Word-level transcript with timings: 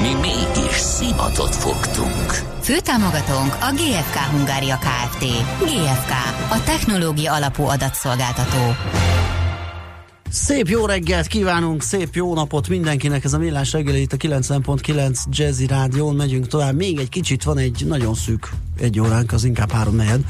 Mi 0.00 0.14
mégis 0.14 0.76
szimatot 0.76 1.54
fogtunk. 1.54 2.32
Főtámogatónk 2.62 3.56
a 3.60 3.72
GFK 3.72 4.16
Hungária 4.16 4.78
Kft. 4.78 5.24
GFK, 5.58 6.10
a 6.50 6.62
technológia 6.64 7.32
alapú 7.32 7.62
adatszolgáltató. 7.62 8.74
Szép 10.30 10.68
jó 10.68 10.86
reggelt 10.86 11.26
kívánunk, 11.26 11.82
szép 11.82 12.14
jó 12.14 12.34
napot 12.34 12.68
mindenkinek, 12.68 13.24
ez 13.24 13.32
a 13.32 13.38
Millás 13.38 13.72
reggeli 13.72 14.00
itt 14.00 14.12
a 14.12 14.16
90.9 14.16 15.18
Jazzy 15.30 15.66
Rádión, 15.66 16.14
megyünk 16.14 16.46
tovább, 16.46 16.74
még 16.74 16.98
egy 16.98 17.08
kicsit 17.08 17.42
van 17.42 17.58
egy 17.58 17.84
nagyon 17.86 18.14
szűk 18.14 18.50
egy 18.80 19.00
óránk, 19.00 19.32
az 19.32 19.44
inkább 19.44 19.72
három 19.72 19.96
negyed. 19.96 20.20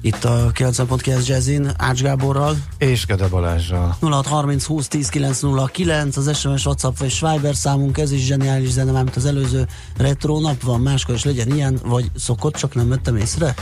Itt 0.00 0.24
a 0.24 0.50
90.9 0.54 1.26
Jazzin, 1.26 1.70
Ács 1.76 2.02
Gáborral. 2.02 2.56
És 2.78 3.06
Gede 3.06 3.28
Balázsral. 3.28 3.96
0630 4.00 4.64
20 4.64 4.88
10 4.88 5.08
909, 5.08 6.16
az 6.16 6.38
SMS, 6.38 6.66
WhatsApp 6.66 6.98
vagy 6.98 7.10
Swiber 7.10 7.54
számunk, 7.54 7.98
ez 7.98 8.12
is 8.12 8.24
zseniális 8.24 8.68
zene, 8.68 8.92
mert 8.92 9.16
az 9.16 9.24
előző 9.24 9.66
retro 9.96 10.40
nap 10.40 10.62
van, 10.62 10.80
máskor 10.80 11.14
is 11.14 11.24
legyen 11.24 11.54
ilyen, 11.54 11.78
vagy 11.84 12.10
szokott, 12.16 12.54
csak 12.54 12.74
nem 12.74 12.88
vettem 12.88 13.16
észre? 13.16 13.54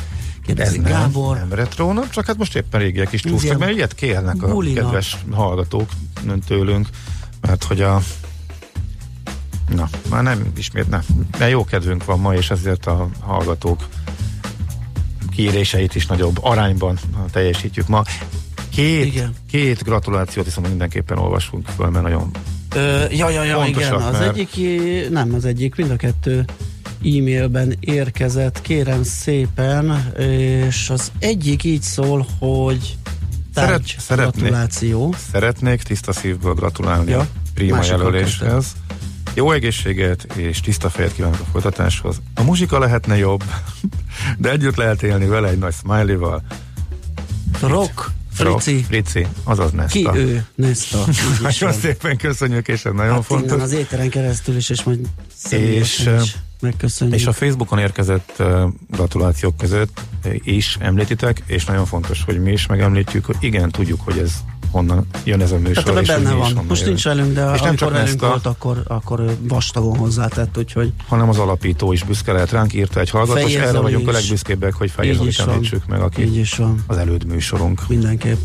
Kérdezi 0.46 0.78
ez 0.78 0.84
Gábor. 0.84 1.36
Nem, 1.36 1.48
nem 1.48 1.58
retro 1.58 1.92
nap, 1.92 2.10
csak 2.10 2.26
hát 2.26 2.36
most 2.36 2.56
éppen 2.56 2.80
régiek 2.80 3.12
is 3.12 3.20
túlztak, 3.20 3.58
mert 3.58 3.72
ilyet 3.72 3.94
kérnek 3.94 4.42
a 4.42 4.48
Bulina. 4.48 4.80
kedves 4.80 5.16
hallgatók 5.30 5.88
tőlünk, 6.46 6.88
mert 7.40 7.64
hogy 7.64 7.80
a 7.80 8.02
Na, 9.74 9.88
már 10.10 10.22
nem 10.22 10.52
ismét, 10.56 10.88
nem. 10.88 11.02
De 11.38 11.48
jó 11.48 11.64
kedvünk 11.64 12.04
van 12.04 12.20
ma, 12.20 12.34
és 12.34 12.50
ezért 12.50 12.86
a 12.86 13.08
hallgatók 13.20 13.86
kéréseit 15.38 15.94
is 15.94 16.06
nagyobb 16.06 16.38
arányban 16.40 16.98
teljesítjük 17.30 17.88
ma. 17.88 18.02
Két, 18.68 19.04
igen. 19.04 19.34
két 19.50 19.82
gratulációt 19.82 20.44
viszont 20.44 20.68
mindenképpen 20.68 21.18
olvasunk 21.18 21.66
föl, 21.66 21.88
mert 21.88 22.04
nagyon 22.04 22.30
Ö, 22.74 23.04
ja, 23.10 23.30
ja, 23.30 23.44
ja, 23.44 23.64
igen, 23.66 23.92
az 23.92 24.18
mert... 24.18 24.36
egyik, 24.36 25.10
nem 25.10 25.34
az 25.34 25.44
egyik, 25.44 25.76
mind 25.76 25.90
a 25.90 25.96
kettő 25.96 26.44
e-mailben 27.04 27.76
érkezett, 27.80 28.60
kérem 28.60 29.02
szépen, 29.02 30.12
és 30.18 30.90
az 30.90 31.12
egyik 31.18 31.64
így 31.64 31.82
szól, 31.82 32.26
hogy 32.38 32.96
Szeret, 33.54 33.96
gratuláció. 34.08 35.14
Szeretnék 35.32 35.82
tiszta 35.82 36.12
szívből 36.12 36.54
gratulálni 36.54 37.10
ja, 37.10 37.18
a 37.18 37.26
prima 37.54 37.84
jelöléshez. 37.84 38.76
Jó 39.38 39.52
egészséget 39.52 40.36
és 40.36 40.60
tiszta 40.60 40.90
fejet 40.90 41.12
kívánok 41.12 41.40
a 41.40 41.44
folytatáshoz. 41.52 42.20
A 42.34 42.42
muzsika 42.42 42.78
lehetne 42.78 43.16
jobb, 43.16 43.44
de 44.38 44.50
együtt 44.50 44.76
lehet 44.76 45.02
élni 45.02 45.26
vele 45.26 45.48
egy 45.48 45.58
nagy 45.58 45.74
smiley-val. 45.74 46.42
Rock, 47.60 48.10
Frici. 48.32 48.82
Frici, 48.82 49.26
azaz 49.44 49.70
Nesta. 49.70 50.10
Ki 50.10 50.18
ő? 50.18 50.44
Nesta. 50.54 51.04
Nagyon 51.42 51.72
szépen 51.72 52.16
köszönjük, 52.16 52.68
és 52.68 52.84
ez 52.84 52.92
nagyon 52.92 53.12
hát 53.12 53.24
fontos. 53.24 53.62
az 53.62 53.72
éteren 53.72 54.10
keresztül 54.10 54.56
is, 54.56 54.70
és 54.70 54.82
majd 54.82 55.08
és, 55.50 56.10
is 56.22 56.36
megköszönjük. 56.60 57.16
És 57.16 57.26
a 57.26 57.32
Facebookon 57.32 57.78
érkezett 57.78 58.32
uh, 58.38 58.62
gratulációk 58.90 59.56
között 59.56 60.00
is 60.42 60.76
említitek, 60.80 61.42
és 61.46 61.64
nagyon 61.64 61.86
fontos, 61.86 62.24
hogy 62.24 62.40
mi 62.40 62.52
is 62.52 62.66
megemlítjük, 62.66 63.24
hogy 63.24 63.36
igen, 63.40 63.70
tudjuk, 63.70 64.00
hogy 64.00 64.18
ez 64.18 64.32
honnan 64.70 65.06
jön 65.24 65.40
ez 65.40 65.52
a 65.52 65.58
műsor. 65.58 65.82
Tehát 65.82 66.00
és 66.00 66.08
benne 66.08 66.32
van. 66.32 66.64
Most 66.68 66.80
jön. 66.80 66.88
nincs 66.88 67.04
velünk, 67.04 67.34
de 67.34 67.52
és 67.54 67.60
nem 67.60 67.76
csak 67.76 67.90
velünk 67.90 68.20
volt, 68.20 68.46
akkor, 68.46 68.82
akkor 68.86 69.36
vastagon 69.40 69.96
hozzátett, 69.96 70.58
úgyhogy... 70.58 70.92
Hanem 71.08 71.28
az 71.28 71.38
alapító 71.38 71.92
is 71.92 72.02
büszke 72.04 72.32
lehet 72.32 72.50
ránk, 72.50 72.74
írta 72.74 73.00
egy 73.00 73.10
hallgató, 73.10 73.46
és 73.46 73.54
erre 73.54 73.78
vagyunk 73.78 74.02
is. 74.02 74.08
a 74.08 74.12
legbüszkébbek, 74.12 74.74
hogy 74.74 74.90
Fejezolit 74.90 75.38
említsük 75.38 75.86
meg, 75.86 76.00
aki 76.00 76.22
Így 76.22 76.36
is 76.36 76.54
van. 76.54 76.84
az 76.86 76.96
előd 76.96 77.24
műsorunk. 77.24 77.88
Mindenképp. 77.88 78.38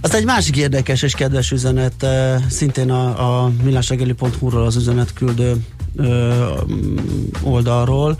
Az 0.00 0.14
egy 0.14 0.24
másik 0.24 0.56
érdekes 0.56 1.02
és 1.02 1.14
kedves 1.14 1.50
üzenet, 1.50 2.02
eh, 2.02 2.42
szintén 2.48 2.90
a, 2.90 3.44
a 3.44 3.50
millásregeli.hu-ról 3.62 4.62
az 4.62 4.76
üzenet 4.76 5.12
küldő 5.12 5.64
oldalról, 7.42 8.18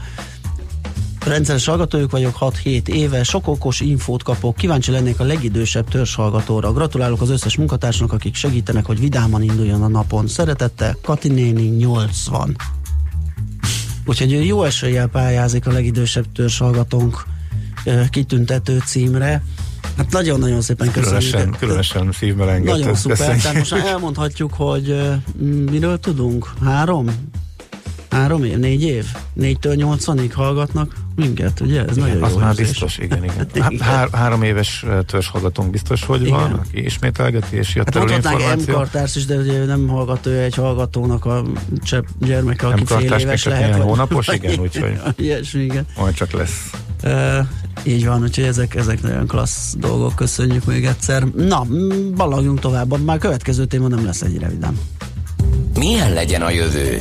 Rendszeres 1.27 1.65
hallgatójuk 1.65 2.11
vagyok, 2.11 2.37
6-7 2.41 2.89
éve, 2.89 3.23
sok 3.23 3.49
okos 3.49 3.81
infót 3.81 4.23
kapok, 4.23 4.57
kíváncsi 4.57 4.91
lennék 4.91 5.21
a 5.21 5.25
legidősebb 5.25 5.97
hallgatóra. 6.15 6.73
Gratulálok 6.73 7.21
az 7.21 7.31
összes 7.31 7.57
munkatársnak, 7.57 8.13
akik 8.13 8.35
segítenek, 8.35 8.85
hogy 8.85 9.01
vidáman 9.01 9.43
induljon 9.43 9.83
a 9.83 9.89
napon. 9.89 10.27
Szeretettel, 10.27 10.97
Kati 11.03 11.29
néni 11.29 11.63
80. 11.63 12.57
Úgyhogy 14.05 14.33
ő 14.33 14.43
jó 14.43 14.63
eséllyel 14.63 15.07
pályázik 15.07 15.67
a 15.67 15.73
legidősebb 15.73 16.27
hallgatónk 16.59 17.25
kitüntető 18.11 18.83
címre. 18.87 19.45
Hát 19.97 20.11
nagyon-nagyon 20.11 20.61
szépen 20.61 20.91
köszönjük. 20.91 21.31
Különösen, 21.31 21.57
különösen 21.59 22.13
szívben 22.13 22.63
Nagyon 22.63 22.95
szuper. 22.95 23.37
Tehát 23.37 23.55
most 23.55 23.73
elmondhatjuk, 23.73 24.55
hogy 24.55 24.97
miről 25.71 25.99
tudunk? 25.99 26.53
Három? 26.65 27.07
Három 28.17 28.45
év, 28.45 28.59
négy 28.59 28.83
év? 28.83 29.05
Négytől 29.33 29.75
nyolcvanig 29.75 30.35
hallgatnak 30.35 30.95
minket, 31.17 31.61
ugye? 31.61 31.85
Ez 31.85 31.97
igen, 31.97 32.09
nagyon 32.09 32.23
az 32.23 32.33
jó 32.33 32.39
már 32.39 32.49
érzés. 32.49 32.67
biztos, 32.69 32.99
igen, 32.99 33.25
igen. 33.25 33.49
igen. 33.55 33.79
Há- 33.79 34.15
három 34.15 34.43
éves 34.43 34.85
törzs 35.07 35.29
hallgatónk 35.29 35.71
biztos, 35.71 36.05
hogy 36.05 36.21
igen. 36.21 36.33
van, 36.33 36.53
aki 36.53 36.85
ismételgeti, 36.85 37.57
és 37.57 37.75
jött 37.75 37.95
hát 37.95 38.11
információ. 38.11 38.75
M-kartárs 38.75 39.17
is, 39.17 39.25
de 39.25 39.37
ugye 39.37 39.65
nem 39.65 39.89
hallgató 39.89 40.31
egy 40.31 40.55
hallgatónak 40.55 41.25
a 41.25 41.45
csepp 41.83 42.05
gyermeke, 42.19 42.67
aki 42.67 42.85
fél 42.85 43.13
éves 43.13 43.45
lehet. 43.45 43.77
Vagy, 43.77 43.83
hónapos, 43.83 44.29
igen, 44.29 44.59
úgyhogy 44.61 45.01
ilyesmi, 45.17 45.63
igen. 45.63 45.87
majd 45.99 46.15
csak 46.15 46.33
lesz. 46.33 46.71
Uh, 47.05 47.47
így 47.83 48.07
van, 48.07 48.23
úgyhogy 48.23 48.45
ezek, 48.45 48.75
ezek 48.75 49.03
nagyon 49.03 49.27
klassz 49.27 49.75
dolgok, 49.79 50.15
köszönjük 50.15 50.65
még 50.65 50.85
egyszer. 50.85 51.23
Na, 51.23 51.67
balagjunk 52.15 52.61
tovább, 52.61 53.05
már 53.05 53.19
következő 53.19 53.65
téma 53.65 53.89
nem 53.89 54.05
lesz 54.05 54.23
ennyire 54.23 54.49
vidám. 54.49 54.79
Milyen 55.79 56.13
legyen 56.13 56.43
a 56.43 56.51
jövő? 56.51 57.01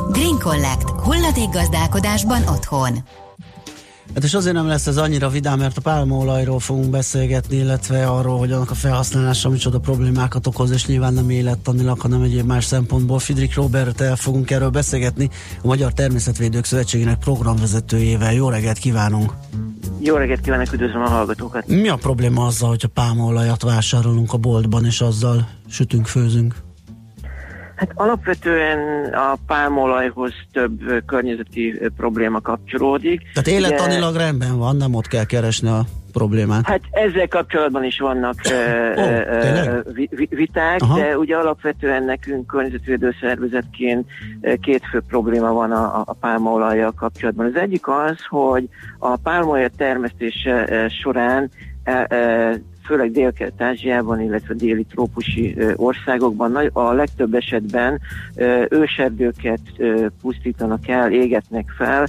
Green 0.11 0.39
Collect. 0.39 0.89
Hulladék 0.89 1.49
gazdálkodásban 1.49 2.41
otthon. 2.47 2.97
Hát 4.13 4.23
és 4.23 4.33
azért 4.33 4.55
nem 4.55 4.67
lesz 4.67 4.87
ez 4.87 4.97
annyira 4.97 5.29
vidám, 5.29 5.59
mert 5.59 5.77
a 5.77 5.81
pálmaolajról 5.81 6.59
fogunk 6.59 6.89
beszélgetni, 6.89 7.55
illetve 7.55 8.07
arról, 8.07 8.37
hogy 8.37 8.51
annak 8.51 8.71
a 8.71 8.73
felhasználása 8.73 9.49
micsoda 9.49 9.79
problémákat 9.79 10.47
okoz, 10.47 10.71
és 10.71 10.85
nyilván 10.85 11.13
nem 11.13 11.29
élettanilag, 11.29 11.99
hanem 11.99 12.21
egyéb 12.21 12.45
más 12.45 12.65
szempontból. 12.65 13.19
Fidrik 13.19 13.55
Robert 13.55 14.03
fogunk 14.19 14.51
erről 14.51 14.69
beszélgetni, 14.69 15.29
a 15.63 15.67
Magyar 15.67 15.93
Természetvédők 15.93 16.65
Szövetségének 16.65 17.17
programvezetőjével. 17.17 18.33
Jó 18.33 18.49
reggelt 18.49 18.77
kívánunk! 18.77 19.33
Jó 19.99 20.15
reggelt 20.15 20.41
kívánok, 20.41 20.73
üdvözlöm 20.73 21.01
a 21.01 21.09
hallgatókat! 21.09 21.67
Mi 21.67 21.89
a 21.89 21.95
probléma 21.95 22.45
azzal, 22.45 22.69
hogy 22.69 22.83
a 22.83 22.87
pálmaolajat 22.93 23.61
vásárolunk 23.61 24.33
a 24.33 24.37
boltban, 24.37 24.85
és 24.85 25.01
azzal 25.01 25.47
sütünk, 25.69 26.07
főzünk? 26.07 26.55
Hát 27.81 27.91
alapvetően 27.95 29.13
a 29.13 29.37
pálmolajhoz 29.47 30.33
több 30.51 31.03
környezeti 31.05 31.79
probléma 31.97 32.41
kapcsolódik. 32.41 33.21
Tehát 33.33 33.59
életanilag 33.59 34.13
Ugye, 34.13 34.23
rendben 34.23 34.57
van, 34.57 34.75
nem 34.75 34.93
ott 34.93 35.07
kell 35.07 35.25
keresni 35.25 35.67
a 35.67 35.85
problémát. 36.11 36.65
Hát 36.65 36.81
ezzel 36.91 37.27
kapcsolatban 37.27 37.83
is 37.83 37.99
vannak 37.99 38.35
oh, 38.95 40.27
viták, 40.29 40.81
Aha. 40.81 40.99
de 40.99 41.17
ugye 41.17 41.35
alapvetően 41.35 42.03
nekünk 42.03 42.47
környezetvédő 42.47 43.15
szervezetként 43.21 44.07
két 44.61 44.83
fő 44.91 45.01
probléma 45.07 45.51
van 45.53 45.71
a, 45.71 46.01
a 46.05 46.13
pálmaolajjal 46.13 46.91
kapcsolatban. 46.91 47.45
Az 47.45 47.55
egyik 47.55 47.87
az, 47.87 48.25
hogy 48.29 48.69
a 48.99 49.15
pálmaolaj 49.15 49.69
termesztése 49.77 50.87
során 51.01 51.51
főleg 52.91 53.11
Dél-Kelet-Ázsiában, 53.11 54.21
illetve 54.21 54.53
déli 54.53 54.83
trópusi 54.83 55.55
országokban 55.75 56.55
a 56.73 56.91
legtöbb 56.91 57.33
esetben 57.33 57.99
őserdőket 58.69 59.59
pusztítanak 60.21 60.87
el, 60.87 61.11
égetnek 61.11 61.73
fel, 61.77 62.07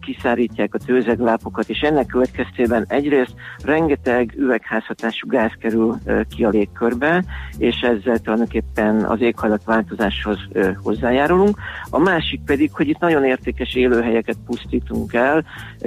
kiszárítják 0.00 0.74
a 0.74 0.78
tőzeglápokat, 0.78 1.68
és 1.68 1.80
ennek 1.80 2.06
következtében 2.06 2.84
egyrészt 2.88 3.34
rengeteg 3.64 4.34
üvegházhatású 4.36 5.28
gáz 5.28 5.52
kerül 5.58 5.98
ki 6.36 6.44
a 6.44 6.48
légkörbe, 6.48 7.24
és 7.58 7.80
ezzel 7.80 8.18
tulajdonképpen 8.18 9.04
az 9.04 9.20
éghajlatváltozáshoz 9.20 10.38
hozzájárulunk. 10.82 11.58
A 11.90 11.98
másik 11.98 12.40
pedig, 12.44 12.70
hogy 12.72 12.88
itt 12.88 12.98
nagyon 12.98 13.24
értékes 13.24 13.74
élőhelyeket 13.74 14.36
pusztítunk 14.46 15.14
el, 15.14 15.44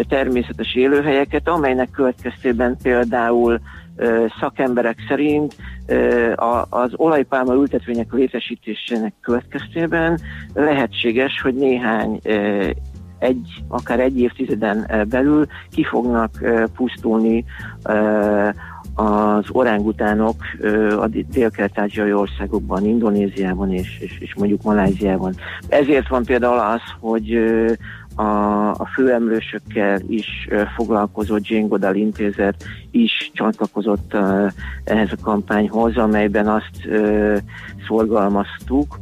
természetes 0.09 0.75
élőhelyeket, 0.75 1.47
amelynek 1.47 1.91
következtében 1.91 2.77
például 2.83 3.59
szakemberek 4.39 4.97
szerint 5.07 5.55
az 6.69 6.91
olajpálma 6.95 7.53
ültetvények 7.53 8.13
létesítésének 8.13 9.13
következtében 9.21 10.19
lehetséges, 10.53 11.41
hogy 11.41 11.55
néhány 11.55 12.19
egy, 13.19 13.63
akár 13.67 13.99
egy 13.99 14.19
évtizeden 14.19 15.05
belül 15.09 15.45
ki 15.69 15.83
fognak 15.83 16.31
pusztulni 16.75 17.45
az 18.95 19.45
orángutánok 19.51 20.35
a 20.99 21.07
dél-kelet-ázsiai 21.31 22.13
országokban, 22.13 22.85
Indonéziában 22.85 23.73
és, 23.73 23.99
és, 23.99 24.19
és 24.19 24.35
mondjuk 24.35 24.63
Maláziában. 24.63 25.35
Ezért 25.67 26.07
van 26.07 26.23
például 26.23 26.59
az, 26.59 26.81
hogy 26.99 27.39
a, 28.15 28.69
a 28.69 28.89
főemlősökkel 28.93 29.99
is 30.07 30.47
foglalkozó 30.75 31.37
Jane 31.41 31.67
Goodall 31.67 31.95
intézet 31.95 32.63
is 32.91 33.31
csatlakozott 33.33 34.13
ehhez 34.83 35.11
a 35.11 35.23
kampányhoz, 35.23 35.97
amelyben 35.97 36.47
azt 36.47 36.87
szorgalmaztuk, 37.87 38.99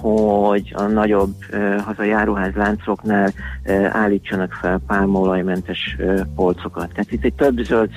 hogy 0.00 0.72
a 0.76 0.82
nagyobb 0.82 1.34
uh, 1.52 1.80
hazai 1.80 2.10
áruházláncoknál 2.10 3.32
uh, 3.66 3.96
állítsanak 3.96 4.52
fel 4.52 4.80
pálmaolajmentes 4.86 5.96
uh, 5.98 6.20
polcokat. 6.34 6.88
Tehát 6.92 7.12
itt 7.12 7.24
egy 7.24 7.34
több 7.34 7.58
zöld 7.58 7.90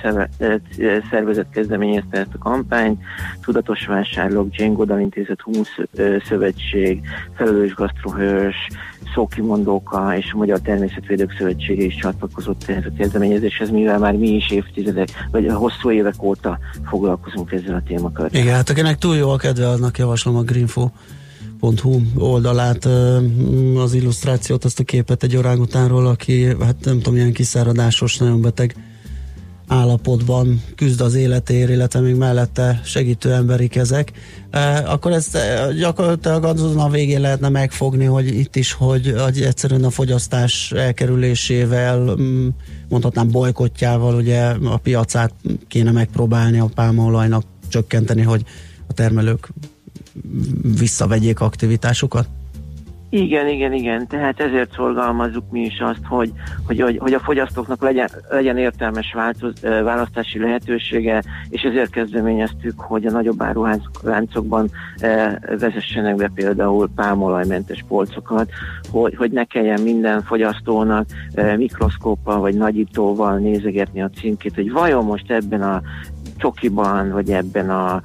szervezet 1.10 1.50
kezdeményezte 1.50 2.18
ezt 2.18 2.34
a 2.34 2.38
kampányt, 2.38 3.00
Tudatos 3.42 3.86
Vásárlók, 3.86 4.56
Jane 4.56 4.72
Goodall 4.72 5.00
Intézet, 5.00 5.40
Humusz 5.40 5.78
Szövetség, 6.28 7.00
Felelős 7.36 7.74
Gasztrohős, 7.74 8.56
szókimondóka 9.14 10.16
és 10.16 10.32
a 10.32 10.36
Magyar 10.36 10.60
Természetvédők 10.60 11.34
Szövetsége 11.38 11.82
is 11.82 11.94
csatlakozott 11.94 12.64
ehhez 12.66 12.84
a 12.84 12.96
kezdeményezéshez, 12.98 13.70
mivel 13.70 13.98
már 13.98 14.14
mi 14.14 14.28
is 14.28 14.50
évtizedek, 14.50 15.08
vagy 15.30 15.46
hosszú 15.52 15.90
évek 15.90 16.22
óta 16.22 16.58
foglalkozunk 16.88 17.52
ezzel 17.52 17.74
a 17.74 17.82
témakörrel. 17.86 18.40
Igen, 18.40 18.54
hát 18.54 18.70
akinek 18.70 18.98
túl 18.98 19.16
jó 19.16 19.30
a 19.30 19.36
kedve, 19.36 19.68
annak 19.68 19.98
javaslom 19.98 20.36
a 20.36 20.42
Greenfo 20.42 20.90
hu 21.60 22.00
oldalát, 22.16 22.88
az 23.76 23.94
illusztrációt, 23.94 24.64
azt 24.64 24.80
a 24.80 24.84
képet 24.84 25.22
egy 25.22 25.36
orangutánról, 25.36 26.06
aki 26.06 26.44
hát 26.44 26.76
nem 26.84 26.96
tudom, 26.96 27.16
ilyen 27.16 27.32
kiszáradásos, 27.32 28.16
nagyon 28.16 28.40
beteg 28.40 28.74
állapotban 29.70 30.62
küzd 30.76 31.00
az 31.00 31.14
életéért, 31.14 31.70
illetve 31.70 32.00
még 32.00 32.14
mellette 32.14 32.80
segítő 32.84 33.32
emberi 33.32 33.68
kezek, 33.68 34.12
akkor 34.86 35.12
ezt 35.12 35.38
gyakorlatilag 35.78 36.44
azon 36.44 36.78
a 36.78 36.88
végén 36.88 37.20
lehetne 37.20 37.48
megfogni, 37.48 38.04
hogy 38.04 38.26
itt 38.26 38.56
is, 38.56 38.72
hogy, 38.72 39.14
hogy 39.18 39.42
egyszerűen 39.42 39.84
a 39.84 39.90
fogyasztás 39.90 40.72
elkerülésével, 40.72 42.16
mondhatnám 42.88 43.30
bolykottjával, 43.30 44.14
ugye 44.14 44.42
a 44.64 44.76
piacát 44.76 45.34
kéne 45.68 45.90
megpróbálni 45.90 46.58
a 46.58 46.70
pálmaolajnak 46.74 47.44
csökkenteni, 47.68 48.22
hogy 48.22 48.44
a 48.86 48.92
termelők 48.92 49.48
visszavegyék 50.62 51.40
aktivitásukat? 51.40 52.26
Igen, 53.12 53.48
igen, 53.48 53.72
igen. 53.72 54.06
Tehát 54.06 54.40
ezért 54.40 54.72
szorgalmazzuk 54.72 55.50
mi 55.50 55.60
is 55.60 55.80
azt, 55.80 56.04
hogy, 56.08 56.32
hogy, 56.66 56.80
hogy, 56.80 56.98
hogy 56.98 57.12
a 57.12 57.18
fogyasztóknak 57.18 57.82
legyen, 57.82 58.08
legyen 58.28 58.56
értelmes 58.56 59.12
változ, 59.12 59.52
választási 59.60 60.38
lehetősége, 60.38 61.22
és 61.48 61.62
ezért 61.62 61.90
kezdeményeztük, 61.90 62.80
hogy 62.80 63.06
a 63.06 63.10
nagyobb 63.10 63.42
áruháncokban 63.42 64.70
vezessenek 65.58 66.16
be 66.16 66.30
például 66.34 66.90
pálmolajmentes 66.94 67.84
polcokat, 67.88 68.50
hogy, 68.90 69.14
hogy 69.16 69.30
ne 69.30 69.44
kelljen 69.44 69.80
minden 69.80 70.22
fogyasztónak 70.22 71.06
mikroszkóppal 71.56 72.40
vagy 72.40 72.54
nagyítóval 72.54 73.38
nézegetni 73.38 74.02
a 74.02 74.10
címkét, 74.20 74.54
hogy 74.54 74.72
vajon 74.72 75.04
most 75.04 75.30
ebben 75.30 75.62
a 75.62 75.82
csokiban, 76.36 77.10
vagy 77.10 77.30
ebben 77.30 77.70
a 77.70 78.02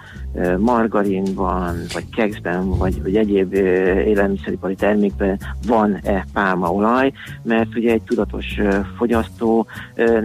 margarinban, 0.57 1.75
vagy 1.93 2.09
kekszben, 2.15 2.77
vagy, 2.77 3.01
vagy 3.01 3.15
egyéb 3.15 3.53
élelmiszeripari 3.53 4.75
termékben 4.75 5.39
van-e 5.67 6.25
pálmaolaj, 6.33 7.11
mert 7.43 7.75
ugye 7.75 7.91
egy 7.91 8.01
tudatos 8.01 8.45
fogyasztó 8.97 9.65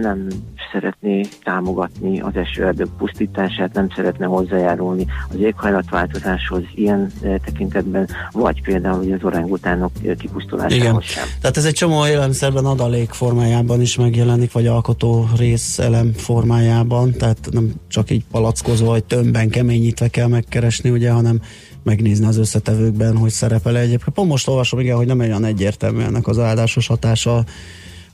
nem 0.01 0.27
szeretné 0.71 1.21
támogatni 1.43 2.19
az 2.19 2.35
esőerdők 2.35 2.89
pusztítását, 2.97 3.73
nem 3.73 3.87
szeretne 3.95 4.25
hozzájárulni 4.25 5.05
az 5.29 5.39
éghajlatváltozáshoz 5.39 6.63
ilyen 6.75 7.11
tekintetben, 7.21 8.07
vagy 8.31 8.61
például 8.61 9.13
az 9.13 9.23
orangutánok 9.23 9.91
kipusztulásához 10.17 10.81
Igen. 10.81 11.01
sem. 11.01 11.23
Tehát 11.41 11.57
ez 11.57 11.65
egy 11.65 11.73
csomó 11.73 12.07
élelmiszerben 12.07 12.65
adalék 12.65 13.09
formájában 13.09 13.81
is 13.81 13.95
megjelenik, 13.95 14.51
vagy 14.51 14.67
alkotó 14.67 15.27
részelem 15.37 16.11
formájában, 16.13 17.11
tehát 17.11 17.49
nem 17.51 17.73
csak 17.87 18.09
így 18.09 18.23
palackozva, 18.31 18.87
vagy 18.87 19.03
tömbben 19.03 19.49
keményít 19.49 20.00
illetve 20.01 20.19
kell 20.19 20.29
megkeresni, 20.29 20.89
ugye, 20.89 21.11
hanem 21.11 21.41
megnézni 21.83 22.25
az 22.25 22.37
összetevőkben, 22.37 23.17
hogy 23.17 23.31
szerepel 23.31 23.77
egyébként. 23.77 24.15
Pont 24.15 24.29
most 24.29 24.47
olvasom, 24.47 24.79
igen, 24.79 24.95
hogy 24.95 25.05
nem 25.05 25.19
olyan 25.19 25.45
egyértelmű 25.45 26.01
ennek 26.01 26.27
az 26.27 26.39
áldásos 26.39 26.87
hatása 26.87 27.45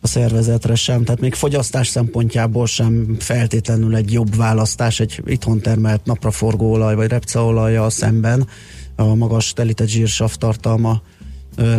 a 0.01 0.07
szervezetre 0.07 0.75
sem, 0.75 1.03
tehát 1.03 1.21
még 1.21 1.33
fogyasztás 1.33 1.87
szempontjából 1.87 2.65
sem 2.65 3.15
feltétlenül 3.19 3.95
egy 3.95 4.11
jobb 4.11 4.35
választás 4.35 4.99
egy 4.99 5.21
itthon 5.25 5.59
termelt 5.59 6.05
napraforgóolaj 6.05 6.95
vagy 6.95 7.09
repceolajjal 7.09 7.89
szemben 7.89 8.47
a 8.95 9.15
magas 9.15 9.53
telített 9.53 9.87
zsírsav 9.87 10.33
tartalma 10.33 11.01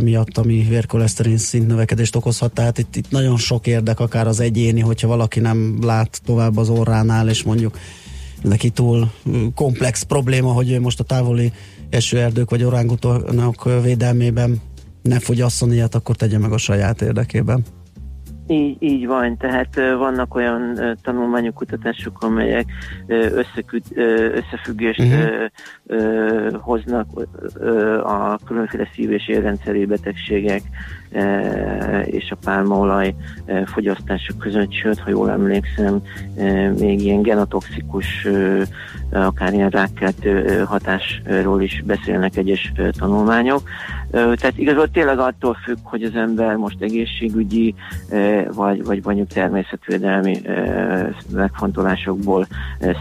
miatt, 0.02 0.38
ami 0.38 0.66
vérkoleszterin 0.68 1.38
szint 1.38 1.66
növekedést 1.66 2.16
okozhat. 2.16 2.52
Tehát 2.52 2.78
itt, 2.78 2.96
itt 2.96 3.10
nagyon 3.10 3.36
sok 3.36 3.66
érdek, 3.66 4.00
akár 4.00 4.26
az 4.26 4.40
egyéni, 4.40 4.80
hogyha 4.80 5.08
valaki 5.08 5.40
nem 5.40 5.78
lát 5.82 6.20
tovább 6.24 6.56
az 6.56 6.68
orránál, 6.68 7.28
és 7.28 7.42
mondjuk 7.42 7.78
neki 8.42 8.70
túl 8.70 9.10
komplex 9.54 10.02
probléma, 10.02 10.52
hogy 10.52 10.80
most 10.80 11.00
a 11.00 11.04
távoli 11.04 11.52
esőerdők 11.90 12.50
vagy 12.50 12.64
orángutónak 12.64 13.82
védelmében 13.82 14.60
ne 15.02 15.18
fogyasszon 15.18 15.72
ilyet, 15.72 15.94
akkor 15.94 16.16
tegye 16.16 16.38
meg 16.38 16.52
a 16.52 16.58
saját 16.58 17.02
érdekében. 17.02 17.64
Így, 18.50 18.76
így 18.80 19.06
van, 19.06 19.36
tehát 19.36 19.74
vannak 19.74 20.34
olyan 20.34 20.80
tanulmányok, 21.02 21.54
kutatások, 21.54 22.22
amelyek 22.22 22.66
összeküt, 23.08 23.84
összefüggést 24.34 25.00
uh-huh. 25.00 26.52
hoznak 26.60 27.06
a 28.02 28.38
különféle 28.44 28.88
szív- 28.94 29.12
és 29.12 29.28
érrendszeri 29.28 29.84
betegségek 29.86 30.62
és 32.04 32.30
a 32.30 32.36
pálmaolaj 32.44 33.14
fogyasztások 33.64 34.38
között, 34.38 34.72
sőt, 34.72 34.98
ha 34.98 35.10
jól 35.10 35.30
emlékszem, 35.30 36.02
még 36.78 37.02
ilyen 37.02 37.22
genotoxikus, 37.22 38.26
akár 39.12 39.52
ilyen 39.52 39.70
rákkeltő 39.70 40.64
hatásról 40.64 41.62
is 41.62 41.82
beszélnek 41.86 42.36
egyes 42.36 42.72
tanulmányok. 42.98 43.62
Tehát 44.10 44.52
igazából 44.56 44.90
tényleg 44.90 45.18
attól 45.18 45.56
függ, 45.64 45.76
hogy 45.82 46.02
az 46.02 46.14
ember 46.14 46.56
most 46.56 46.82
egészségügyi 46.82 47.74
vagy, 48.52 48.84
vagy 48.84 49.00
mondjuk 49.04 49.28
természetvédelmi 49.28 50.40
megfontolásokból 51.32 52.46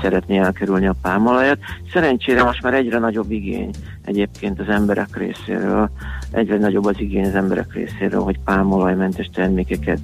szeretné 0.01 0.37
elkerülni 0.37 0.87
a 0.87 0.95
pálmalajat. 1.01 1.57
Szerencsére 1.93 2.43
most 2.43 2.61
már 2.61 2.73
egyre 2.73 2.99
nagyobb 2.99 3.31
igény 3.31 3.69
egyébként 4.05 4.59
az 4.59 4.69
emberek 4.69 5.17
részéről, 5.17 5.89
egyre 6.31 6.57
nagyobb 6.57 6.85
az 6.85 6.99
igény 6.99 7.25
az 7.25 7.35
emberek 7.35 7.73
részéről, 7.73 8.21
hogy 8.21 8.39
pálmolajmentes 8.45 9.29
termékeket 9.33 9.99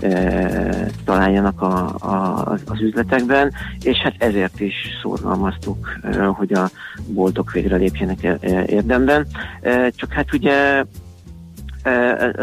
e, 0.00 0.90
találjanak 1.04 1.62
a, 1.62 1.94
a, 1.98 2.48
az 2.66 2.80
üzletekben, 2.80 3.52
és 3.82 3.98
hát 3.98 4.14
ezért 4.18 4.60
is 4.60 4.74
szorgalmaztuk, 5.02 5.98
e, 6.02 6.24
hogy 6.24 6.52
a 6.52 6.70
boltok 7.06 7.52
végre 7.52 7.76
lépjenek 7.76 8.22
érdemben. 8.66 9.26
E, 9.60 9.90
csak 9.90 10.12
hát 10.12 10.32
ugye 10.32 10.84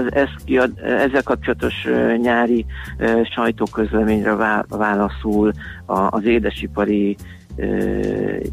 ez 0.10 0.28
kiad, 0.46 0.80
ezzel 0.80 1.24
kapcsolatos 1.24 1.74
nyári 2.22 2.66
sajtóközleményre 3.36 4.36
válaszul 4.68 5.52
az 5.86 6.26
édesipari 6.26 7.16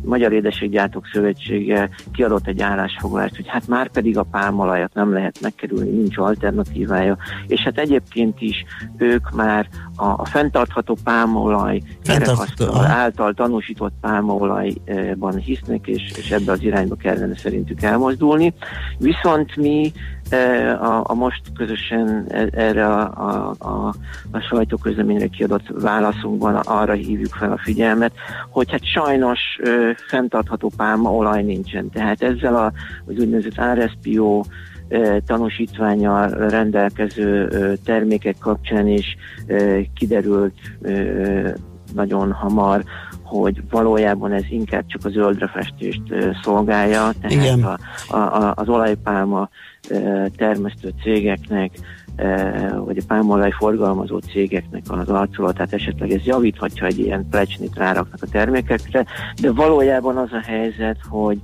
Magyar 0.05 0.33
Édeséggyártók 0.33 1.07
Szövetsége 1.13 1.89
kiadott 2.13 2.47
egy 2.47 2.63
állásfoglalást, 2.63 3.37
hogy 3.37 3.49
hát 3.49 3.69
már 3.69 3.91
pedig 3.91 4.19
a 4.19 4.23
pálmalajat 4.23 4.95
nem 4.95 5.13
lehet 5.13 5.41
megkerülni, 5.41 5.91
nincs 5.91 6.19
alternatívája, 6.19 7.17
és 7.47 7.61
hát 7.61 7.79
egyébként 7.79 8.41
is 8.41 8.65
ők 8.97 9.31
már 9.31 9.69
a, 9.97 10.05
a 10.07 10.25
fenntartható 10.25 10.97
pálmaolaj 11.05 11.81
által 12.73 13.35
tanúsított 13.35 13.93
pálmaolajban 14.01 15.37
hisznek, 15.37 15.87
és, 15.87 16.13
és 16.17 16.31
ebbe 16.31 16.53
az 16.53 16.63
irányba 16.63 16.95
kellene 16.95 17.37
szerintük 17.37 17.83
elmozdulni. 17.83 18.55
Viszont 18.99 19.57
mi 19.57 19.93
a, 20.81 21.05
a 21.07 21.15
most 21.15 21.43
közösen 21.55 22.27
e, 22.29 22.49
erre 22.53 22.87
a, 22.87 23.01
a, 23.01 23.55
a, 23.59 23.95
a 24.31 24.41
sajtóközleményre 24.41 25.27
kiadott 25.27 25.67
válaszunkban 25.81 26.55
arra 26.55 26.93
hívjuk 26.93 27.33
fel 27.33 27.53
a 27.53 27.59
figyelmet, 27.59 28.13
hogy 28.51 28.71
hát 28.71 28.85
sajnos 28.85 29.41
ö, 29.63 29.91
fenntartható 30.09 30.73
pálmaolaj 30.77 31.43
nincsen. 31.43 31.91
Tehát 31.91 32.23
ezzel 32.23 32.57
a, 32.57 32.73
az 33.07 33.15
úgynevezett 33.19 33.61
RSPO 33.75 34.43
tanúsítványal 35.27 36.49
rendelkező 36.49 37.49
termékek 37.85 38.37
kapcsán 38.39 38.87
is 38.87 39.17
kiderült 39.95 40.55
nagyon 41.95 42.33
hamar, 42.33 42.85
hogy 43.23 43.63
valójában 43.71 44.33
ez 44.33 44.45
inkább 44.51 44.87
csak 44.87 45.05
a 45.05 45.09
zöldrefestést 45.09 46.03
szolgálja, 46.43 47.11
tehát 47.21 47.31
Igen. 47.31 47.63
A, 48.09 48.17
a, 48.17 48.53
az 48.57 48.69
olajpálma 48.69 49.49
termesztő 50.37 50.93
cégeknek, 51.03 51.71
vagy 52.85 52.97
a 52.99 53.05
pálmolaj 53.07 53.51
forgalmazó 53.51 54.19
cégeknek 54.19 54.83
az 54.87 55.09
arcolatát 55.09 55.73
esetleg 55.73 56.11
ez 56.11 56.25
javíthatja 56.25 56.87
egy 56.87 56.99
ilyen 56.99 57.29
plecsnit 57.31 57.77
ráraknak 57.77 58.23
a 58.23 58.27
termékekre, 58.27 59.07
de 59.41 59.53
valójában 59.53 60.17
az 60.17 60.33
a 60.33 60.43
helyzet, 60.47 60.99
hogy 61.09 61.39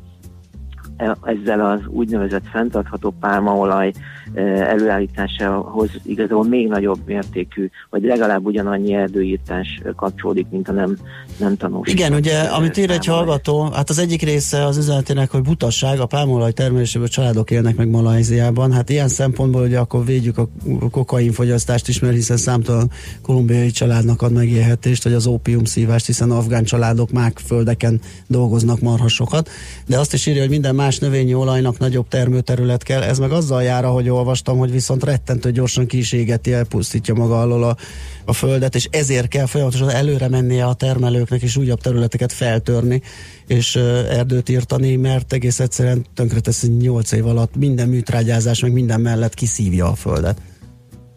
ezzel 1.22 1.66
az 1.66 1.80
úgynevezett 1.86 2.46
fenntartható 2.46 3.14
pálmaolaj 3.20 3.92
előállításához 4.34 5.90
igazából 6.02 6.44
még 6.44 6.68
nagyobb 6.68 6.98
mértékű, 7.06 7.68
vagy 7.90 8.02
legalább 8.02 8.44
ugyanannyi 8.44 8.94
erdőírtás 8.94 9.80
kapcsolódik, 9.96 10.46
mint 10.50 10.68
a 10.68 10.72
nem, 10.72 10.96
nem 11.38 11.56
tanús. 11.56 11.92
Igen, 11.92 12.12
ugye, 12.12 12.38
amit 12.38 12.76
ír 12.76 12.90
egy 12.90 13.04
hallgató, 13.04 13.70
hát 13.72 13.90
az 13.90 13.98
egyik 13.98 14.22
része 14.22 14.64
az 14.64 14.76
üzenetének, 14.76 15.30
hogy 15.30 15.42
butasság, 15.42 16.00
a 16.00 16.06
pálmaolaj 16.06 16.52
termeléséből 16.52 17.08
családok 17.08 17.50
élnek 17.50 17.76
meg 17.76 17.88
Malajziában, 17.88 18.72
hát 18.72 18.90
ilyen 18.90 19.08
szempontból 19.08 19.62
ugye 19.62 19.78
akkor 19.78 20.04
védjük 20.04 20.38
a 20.38 20.48
kokainfogyasztást 20.90 21.88
is, 21.88 22.00
mert 22.00 22.14
hiszen 22.14 22.36
számtalan 22.36 22.90
kolumbiai 23.22 23.70
családnak 23.70 24.22
ad 24.22 24.32
megélhetést, 24.32 25.04
vagy 25.04 25.12
az 25.12 25.26
ópium 25.26 25.64
szívást, 25.64 26.06
hiszen 26.06 26.30
afgán 26.30 26.64
családok 26.64 27.10
mák 27.10 27.38
földeken 27.44 28.00
dolgoznak 28.26 28.80
marhasokat, 28.80 29.48
de 29.86 29.98
azt 29.98 30.12
is 30.12 30.26
írja, 30.26 30.40
hogy 30.40 30.50
minden 30.50 30.74
más 30.74 30.98
növényi 30.98 31.34
olajnak 31.34 31.78
nagyobb 31.78 32.08
termőterület 32.08 32.82
kell, 32.82 33.02
ez 33.02 33.18
meg 33.18 33.30
azzal 33.30 33.62
jár, 33.62 33.84
hogy 33.84 34.08
olvastam, 34.18 34.58
hogy 34.58 34.70
viszont 34.70 35.04
rettentő 35.04 35.50
gyorsan 35.50 35.86
kísérgeti, 35.86 36.52
elpusztítja 36.52 37.14
maga 37.14 37.40
alól 37.40 37.64
a, 37.64 37.76
a 38.24 38.32
földet, 38.32 38.74
és 38.74 38.88
ezért 38.90 39.28
kell 39.28 39.46
folyamatosan 39.46 39.90
előre 39.90 40.28
mennie 40.28 40.64
a 40.64 40.74
termelőknek, 40.74 41.42
és 41.42 41.56
újabb 41.56 41.80
területeket 41.80 42.32
feltörni, 42.32 43.02
és 43.46 43.76
erdőt 44.10 44.48
írtani, 44.48 44.96
mert 44.96 45.32
egész 45.32 45.60
egyszerűen 45.60 46.04
tönkretesz 46.14 46.68
8 46.78 47.12
év 47.12 47.26
alatt 47.26 47.56
minden 47.56 47.88
műtrágyázás, 47.88 48.60
meg 48.60 48.72
minden 48.72 49.00
mellett 49.00 49.34
kiszívja 49.34 49.86
a 49.86 49.94
földet. 49.94 50.40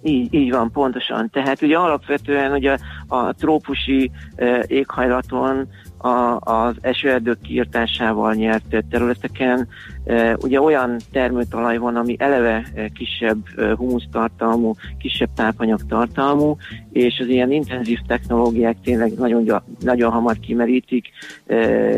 Így, 0.04 0.34
így 0.34 0.52
van, 0.52 0.72
pontosan. 0.72 1.30
Tehát 1.30 1.62
ugye 1.62 1.78
alapvetően 1.78 2.52
ugye 2.52 2.78
a 3.08 3.34
trópusi 3.34 4.12
uh, 4.38 4.64
éghajlaton 4.68 5.68
a, 6.02 6.40
az 6.40 6.76
esőerdők 6.82 7.42
kiirtásával 7.42 8.34
nyert 8.34 8.84
területeken. 8.90 9.68
E, 10.06 10.38
ugye 10.42 10.62
olyan 10.62 10.98
termőtalaj 11.12 11.78
van, 11.78 11.96
ami 11.96 12.16
eleve 12.20 12.66
e, 12.76 12.88
kisebb 12.88 13.38
e, 13.58 13.76
humusztartalmú, 13.76 14.74
kisebb 14.98 15.30
tápanyagtartalmú, 15.36 16.58
és 16.92 17.20
az 17.20 17.28
ilyen 17.28 17.52
intenzív 17.52 18.00
technológiák 18.08 18.78
tényleg 18.84 19.14
nagyon, 19.14 19.62
nagyon 19.80 20.12
hamar 20.12 20.40
kimerítik 20.40 21.08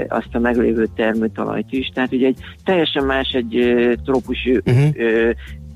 azt 0.08 0.30
a 0.36 0.40
meglévő 0.40 0.88
termőtalajt 0.96 1.72
is. 1.72 1.92
Tehát 1.94 2.14
ugye 2.14 2.28
egy 2.28 2.38
teljesen 2.64 3.06
más 3.06 3.32
egy 3.32 3.96
trópusi 4.04 4.62
uh-huh 4.66 5.34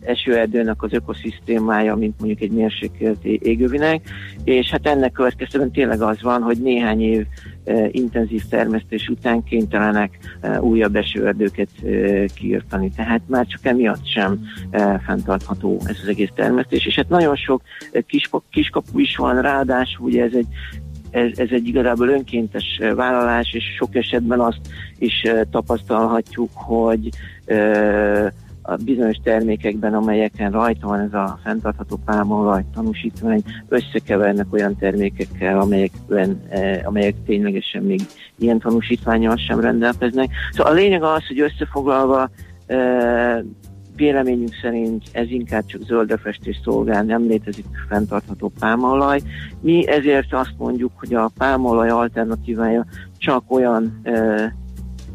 esőerdőnek 0.07 0.84
az 0.84 0.93
ökoszisztémája, 0.93 1.96
mint 1.96 2.19
mondjuk 2.19 2.41
egy 2.41 2.51
mérsékelt 2.51 3.25
égővinek, 3.25 4.01
és 4.43 4.69
hát 4.69 4.88
ennek 4.88 5.12
következtében 5.12 5.72
tényleg 5.72 6.01
az 6.01 6.22
van, 6.22 6.41
hogy 6.41 6.57
néhány 6.57 7.01
év 7.01 7.25
intenzív 7.91 8.43
termesztés 8.50 9.07
után 9.07 9.43
kénytelenek 9.43 10.17
újabb 10.59 10.95
esőerdőket 10.95 11.69
kiirtani. 12.36 12.91
Tehát 12.95 13.21
már 13.25 13.45
csak 13.45 13.65
emiatt 13.65 14.07
sem 14.07 14.39
fenntartható 15.05 15.81
ez 15.86 15.97
az 16.01 16.07
egész 16.07 16.31
termesztés, 16.36 16.86
és 16.86 16.95
hát 16.95 17.09
nagyon 17.09 17.36
sok 17.36 17.62
e, 17.91 18.03
kiskapu 18.50 19.00
is 19.00 19.15
van, 19.15 19.41
ráadásul 19.41 20.05
ugye 20.05 20.24
ez 20.24 20.33
egy 20.33 20.47
ez, 21.12 21.31
ez 21.36 21.47
egy 21.51 21.67
igazából 21.67 22.07
önkéntes 22.07 22.79
vállalás, 22.95 23.53
és 23.53 23.63
sok 23.77 23.95
esetben 23.95 24.39
azt 24.39 24.59
is 24.97 25.24
tapasztalhatjuk, 25.51 26.50
hogy 26.53 27.09
a 28.69 28.75
bizonyos 28.75 29.17
termékekben, 29.24 29.93
amelyeken 29.93 30.51
rajta 30.51 30.88
van 30.88 31.00
ez 31.00 31.13
a 31.13 31.39
fenntartható 31.43 32.00
pálmaolaj 32.05 32.63
tanúsítvány, 32.74 33.43
összekevernek 33.67 34.53
olyan 34.53 34.75
termékekkel, 34.75 35.59
amelyekben, 35.59 36.41
eh, 36.50 36.79
amelyek 36.83 37.15
ténylegesen 37.25 37.83
még 37.83 38.01
ilyen 38.38 38.59
tanúsítványal 38.59 39.36
sem 39.36 39.59
rendelkeznek. 39.59 40.29
Szóval 40.51 40.71
a 40.71 40.75
lényeg 40.75 41.03
az, 41.03 41.27
hogy 41.27 41.39
összefoglalva 41.39 42.29
eh, 42.65 43.39
véleményünk 43.95 44.53
szerint 44.62 45.03
ez 45.12 45.29
inkább 45.29 45.65
csak 45.65 45.81
zöldefestés 45.81 46.59
szolgál, 46.63 47.03
nem 47.03 47.27
létezik 47.27 47.65
fenntartható 47.89 48.51
pálmaolaj. 48.59 49.21
Mi 49.62 49.88
ezért 49.88 50.33
azt 50.33 50.53
mondjuk, 50.57 50.91
hogy 50.95 51.13
a 51.13 51.31
pálmaolaj 51.38 51.89
alternatívája 51.89 52.86
csak 53.17 53.43
olyan 53.51 54.00
eh, 54.03 54.51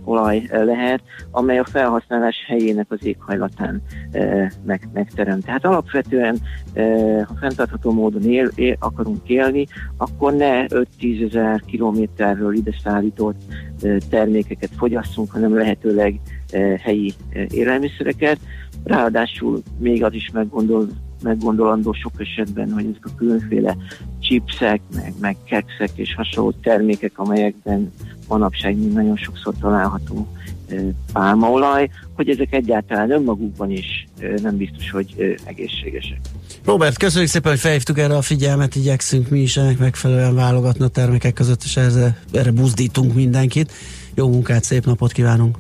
olaj 0.05 0.47
eh, 0.49 0.65
lehet, 0.65 1.03
amely 1.31 1.59
a 1.59 1.65
felhasználás 1.65 2.37
helyének 2.47 2.87
az 2.89 3.05
éghajlatán 3.05 3.83
e, 4.13 4.53
meg, 4.65 4.89
megteremt. 4.93 5.45
Tehát 5.45 5.65
alapvetően, 5.65 6.39
e, 6.75 6.83
ha 7.25 7.35
fenntartható 7.41 7.93
módon 7.93 8.23
él, 8.23 8.51
él, 8.55 8.77
akarunk 8.79 9.29
élni, 9.29 9.67
akkor 9.97 10.33
ne 10.33 10.65
5-10 10.69 11.27
ezer 11.29 11.63
kilométerről 11.67 12.55
ide 12.55 12.75
szállított 12.83 13.41
termékeket 14.11 14.71
fogyasszunk, 14.77 15.31
hanem 15.31 15.55
lehetőleg 15.55 16.21
helyi 16.81 17.15
élelmiszereket. 17.49 18.39
Ráadásul 18.85 19.63
még 19.79 20.05
az 20.05 20.13
is 20.13 20.31
meggondol, 20.33 20.89
meggondolandó 21.23 21.93
sok 21.93 22.13
esetben, 22.19 22.73
hogy 22.73 22.85
ezek 22.85 23.07
a 23.07 23.15
különféle 23.17 23.77
chipsek, 24.21 24.81
meg, 24.95 25.13
meg 25.21 25.37
kekszek 25.45 25.91
és 25.95 26.15
hasonló 26.15 26.51
termékek, 26.51 27.19
amelyekben 27.19 27.93
manapság 28.33 28.93
nagyon 28.93 29.17
sokszor 29.17 29.55
található 29.61 30.29
pálmaolaj, 31.13 31.91
hogy 32.13 32.29
ezek 32.29 32.53
egyáltalán 32.53 33.11
önmagukban 33.11 33.71
is 33.71 34.07
nem 34.43 34.57
biztos, 34.57 34.91
hogy 34.91 35.37
egészségesek. 35.45 36.21
Robert, 36.65 36.99
köszönjük 36.99 37.31
szépen, 37.31 37.51
hogy 37.51 37.61
felhívtuk 37.61 37.99
erre 37.99 38.17
a 38.17 38.23
figyelmet, 38.23 38.75
igyekszünk 38.75 39.29
mi 39.29 39.41
is 39.41 39.57
ennek 39.57 39.79
megfelelően 39.79 40.35
válogatni 40.35 40.85
a 40.85 40.89
termékek 40.89 41.33
között, 41.33 41.63
és 41.63 41.77
erre, 41.77 42.17
erre 42.33 42.51
buzdítunk 42.51 43.15
mindenkit. 43.15 43.73
Jó 44.15 44.29
munkát, 44.29 44.65
szép 44.65 44.85
napot 44.85 45.13
kívánunk! 45.13 45.57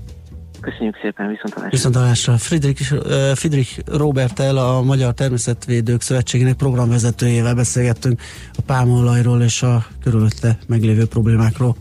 Köszönjük 0.61 0.97
szépen, 1.03 1.29
viszontalásra. 1.29 1.71
Viszontalásra. 1.71 2.37
Friedrich, 2.37 2.93
uh, 2.93 3.33
Friedrich 3.35 3.79
Robertel, 3.87 4.57
a 4.57 4.83
Magyar 4.83 5.15
Természetvédők 5.15 6.01
Szövetségének 6.01 6.55
programvezetőjével 6.55 7.55
beszélgettünk 7.55 8.21
a 8.59 8.63
pálmaolajról 8.67 9.43
és 9.43 9.63
a 9.63 9.87
körülötte 10.03 10.59
meglévő 10.67 11.07
problémákról. 11.07 11.77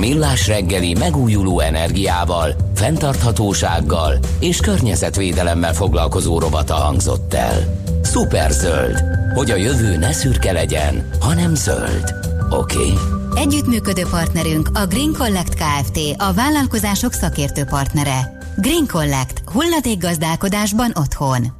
Millás 0.00 0.46
reggeli 0.46 0.94
megújuló 0.94 1.60
energiával, 1.60 2.54
fenntarthatósággal 2.74 4.18
és 4.38 4.60
környezetvédelemmel 4.60 5.74
foglalkozó 5.74 6.38
robata 6.38 6.74
hangzott 6.74 7.34
el. 7.34 7.82
Szuperzöld, 8.02 9.02
hogy 9.34 9.50
a 9.50 9.56
jövő 9.56 9.96
ne 9.96 10.12
szürke 10.12 10.52
legyen, 10.52 11.08
hanem 11.20 11.54
zöld. 11.54 12.14
Oké? 12.50 12.76
Okay? 12.76 12.92
Együttműködő 13.34 14.02
partnerünk 14.10 14.70
a 14.74 14.86
Green 14.86 15.12
Collect 15.18 15.54
Kft. 15.54 15.98
A 16.16 16.32
vállalkozások 16.32 17.12
szakértő 17.12 17.64
partnere. 17.64 18.38
Green 18.56 18.86
Collect. 18.86 19.42
Hulladékgazdálkodásban 19.52 20.92
otthon. 20.94 21.59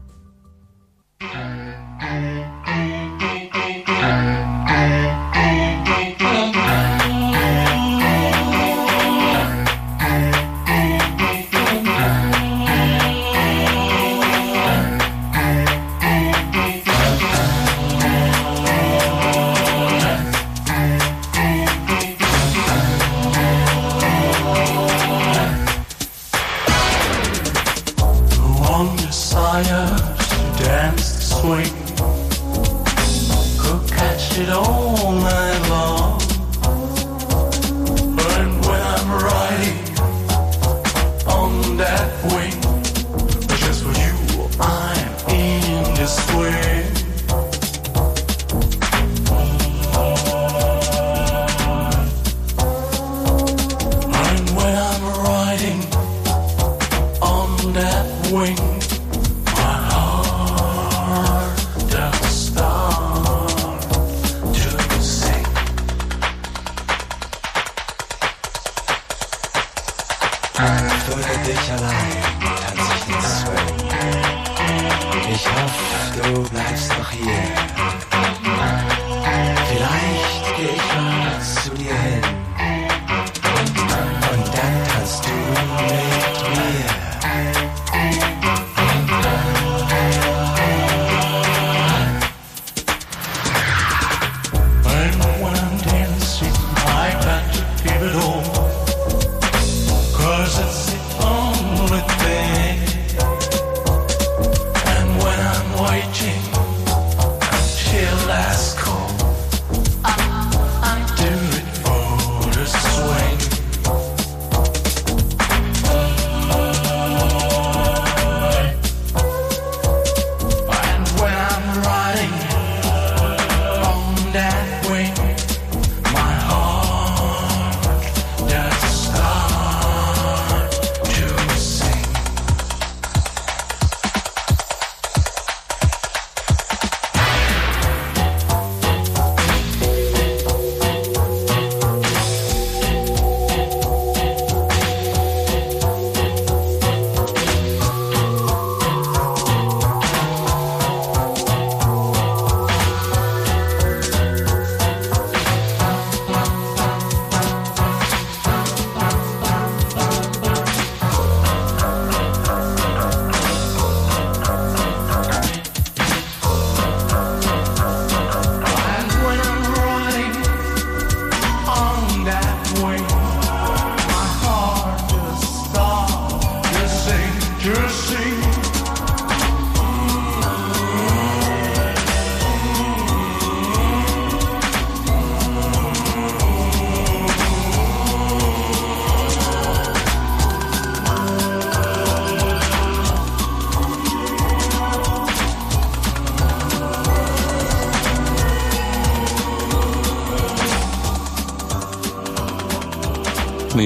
last 46.11 46.35
way. 46.35 46.80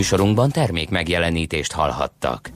Műsorunkban 0.04 0.50
termék 0.50 0.90
megjelenítést 0.90 1.72
hallhattak. 1.72 2.50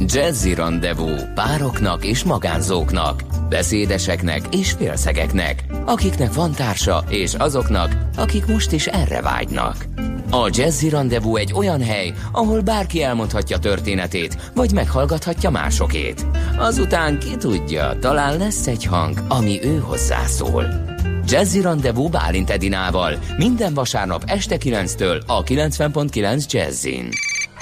Jazzy 0.00 0.54
Rendezvú 0.54 1.08
pároknak 1.34 2.04
és 2.04 2.22
magánzóknak, 2.22 3.22
beszédeseknek 3.48 4.54
és 4.54 4.70
félszegeknek, 4.70 5.64
akiknek 5.84 6.32
van 6.32 6.52
társa 6.52 7.04
és 7.08 7.34
azoknak, 7.34 7.96
akik 8.16 8.46
most 8.46 8.72
is 8.72 8.86
erre 8.86 9.22
vágynak. 9.22 9.86
A 10.30 10.50
Jazzy 10.52 10.88
Rendezvú 10.88 11.36
egy 11.36 11.52
olyan 11.52 11.82
hely, 11.82 12.12
ahol 12.32 12.60
bárki 12.60 13.02
elmondhatja 13.02 13.58
történetét, 13.58 14.50
vagy 14.54 14.72
meghallgathatja 14.72 15.50
másokét. 15.50 16.26
Azután 16.56 17.18
ki 17.18 17.36
tudja, 17.36 17.96
talán 18.00 18.38
lesz 18.38 18.66
egy 18.66 18.84
hang, 18.84 19.18
ami 19.28 19.64
ő 19.64 19.78
hozzászól. 19.78 20.83
Jazzy 21.26 21.60
Rendezvú 21.60 22.08
Bálint 22.08 22.50
Edinával 22.50 23.18
minden 23.36 23.74
vasárnap 23.74 24.22
este 24.26 24.56
9-től 24.58 25.26
a 25.26 25.42
90.9 25.42 26.50
Jazzin. 26.50 27.08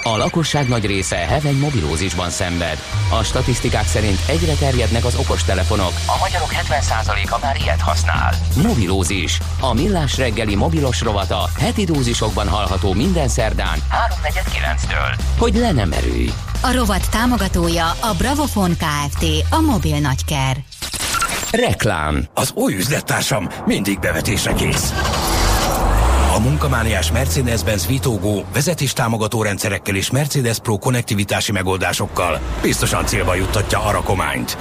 A 0.03 0.17
lakosság 0.17 0.69
nagy 0.69 0.87
része 0.87 1.17
heveny 1.17 1.59
mobilózisban 1.59 2.31
szenved. 2.31 2.79
A 3.11 3.23
statisztikák 3.23 3.87
szerint 3.87 4.19
egyre 4.29 4.55
terjednek 4.55 5.05
az 5.05 5.17
okostelefonok. 5.17 5.93
A 6.07 6.19
magyarok 6.21 6.49
70%-a 6.53 7.39
már 7.43 7.57
ilyet 7.57 7.81
használ. 7.81 8.35
Mobilózis. 8.63 9.39
A 9.61 9.75
millás 9.75 10.17
reggeli 10.17 10.55
mobilos 10.55 11.01
rovata 11.01 11.49
heti 11.59 11.85
dózisokban 11.85 12.49
hallható 12.49 12.93
minden 12.93 13.29
szerdán 13.29 13.79
3.49-től. 13.79 15.21
Hogy 15.39 15.55
le 15.55 15.73
nem 15.73 15.93
erőj. 15.93 16.31
A 16.63 16.73
rovat 16.73 17.11
támogatója 17.11 17.91
a 17.91 18.15
Bravofon 18.19 18.71
Kft. 18.77 19.25
A 19.51 19.61
mobil 19.61 19.99
nagyker. 19.99 20.57
Reklám. 21.53 22.25
Az 22.35 22.53
új 22.55 22.75
üzlettársam 22.75 23.49
mindig 23.67 23.99
bevetésre 23.99 24.53
kész. 24.53 24.93
A 26.35 26.41
munkamániás 26.41 27.13
Mercedes-Benz 27.13 27.87
Vitógó 27.87 28.45
vezetés 28.53 28.93
támogató 28.93 29.43
rendszerekkel 29.43 29.95
és 29.95 30.11
Mercedes 30.11 30.59
Pro 30.59 30.79
konnektivitási 30.79 31.53
megoldásokkal 31.53 32.41
biztosan 32.63 33.07
célba 33.07 33.35
juttatja 33.35 33.85
a 33.85 33.91
rakományt. 33.91 34.57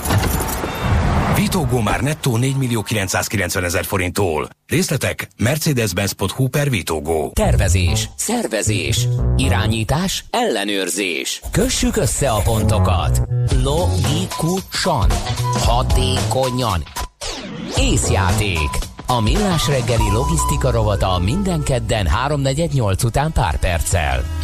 Vitógó 1.42 1.80
már 1.80 2.02
nettó 2.02 2.38
4 2.38 2.56
millió 2.56 2.82
990 2.82 3.64
ezer 3.64 3.86
forinttól. 3.86 4.50
Részletek 4.68 5.28
mercedes-benz.hu 5.38 6.48
per 6.48 6.70
Vitógó. 6.70 7.32
Tervezés, 7.34 8.10
szervezés, 8.16 9.08
irányítás, 9.36 10.26
ellenőrzés. 10.30 11.42
Kössük 11.52 11.96
össze 11.96 12.32
a 12.32 12.42
pontokat. 12.42 13.22
Logikusan, 13.64 15.10
hatékonyan. 15.54 16.84
Észjáték. 17.78 18.70
A 19.08 19.22
Millás 19.22 19.68
reggeli 19.68 20.12
logisztika 20.12 20.72
rovata 20.72 21.20
minden 21.20 21.64
kedden 21.64 22.08
3.48 22.28 23.06
után 23.06 23.32
pár 23.32 23.60
perccel. 23.60 24.41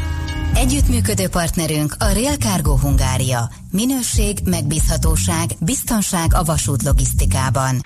Együttműködő 0.58 1.28
partnerünk 1.28 1.96
a 2.00 2.12
Real 2.12 2.36
Cargo 2.36 2.78
Hungária. 2.78 3.50
Minőség, 3.72 4.38
megbízhatóság, 4.46 5.50
biztonság 5.60 6.34
a 6.34 6.43
vasút 6.43 6.84
logisztikában. 6.84 7.82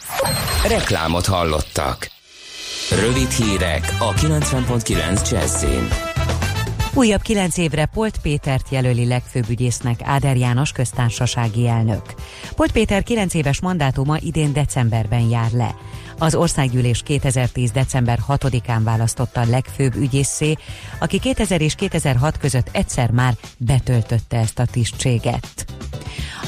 Reklámot 0.67 1.25
hallottak. 1.25 2.11
Rövid 2.89 3.29
hírek 3.29 3.95
a 3.99 4.13
90.9 4.13 5.31
Jazzin. 5.31 5.87
Újabb 6.93 7.21
kilenc 7.21 7.57
évre 7.57 7.85
Polt 7.85 8.17
Pétert 8.21 8.69
jelöli 8.69 9.07
legfőbb 9.07 9.49
ügyésznek 9.49 9.99
Áder 10.03 10.37
János 10.37 10.71
köztársasági 10.71 11.67
elnök. 11.67 12.01
Polt 12.55 12.71
Péter 12.71 13.03
kilenc 13.03 13.33
éves 13.33 13.61
mandátuma 13.61 14.17
idén 14.19 14.53
decemberben 14.53 15.29
jár 15.29 15.51
le. 15.51 15.75
Az 16.21 16.35
országgyűlés 16.35 17.01
2010. 17.01 17.71
december 17.71 18.19
6-án 18.27 18.79
választotta 18.83 19.41
a 19.41 19.45
legfőbb 19.49 19.95
ügyészé, 19.95 20.55
aki 20.99 21.19
2000 21.19 21.61
és 21.61 21.75
2006 21.75 22.37
között 22.37 22.69
egyszer 22.71 23.11
már 23.11 23.33
betöltötte 23.57 24.37
ezt 24.37 24.59
a 24.59 24.65
tisztséget. 24.65 25.65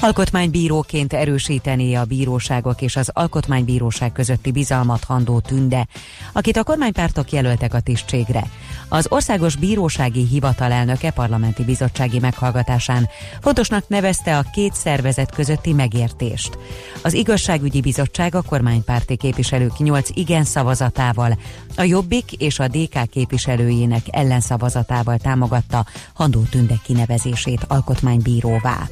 Alkotmánybíróként 0.04 1.14
erősíteni 1.14 1.96
a 1.96 2.06
bíróságok 2.06 2.82
és 2.82 2.96
az 2.96 3.10
alkotmánybíróság 3.14 4.12
közötti 4.12 4.52
bizalmat 4.52 5.04
Handó 5.04 5.40
Tünde, 5.40 5.88
akit 6.34 6.58
a 6.58 6.64
kormánypártok 6.64 7.32
jelöltek 7.32 7.74
a 7.74 7.80
tisztségre. 7.80 8.44
Az 8.90 9.06
Országos 9.10 9.56
Bírósági 9.56 10.28
Hivatal 10.28 10.72
elnöke 10.72 11.12
parlamenti 11.12 11.64
bizottsági 11.64 12.20
meghallgatásán 12.20 13.10
fontosnak 13.42 13.88
nevezte 13.88 14.38
a 14.38 14.46
két 14.54 14.74
szervezet 14.74 15.36
közötti 15.36 15.74
megértést. 15.74 16.58
Az 17.04 17.14
Igazságügyi 17.14 17.82
Bizottság 17.82 18.36
a 18.36 18.42
kormánypárti 18.42 19.16
képviselők 19.16 19.78
8 19.78 20.10
igen 20.14 20.44
szavazatával, 20.44 21.38
a 21.76 21.84
Jobbik 21.84 22.32
és 22.32 22.60
a 22.60 22.68
DK 22.68 23.10
képviselőjének 23.10 24.04
ellenszavazatával 24.10 25.18
támogatta 25.18 25.86
Handó 26.14 26.42
Tünde 26.42 26.76
kinevezését 26.84 27.66
alkotmánybíróvá. 27.68 28.88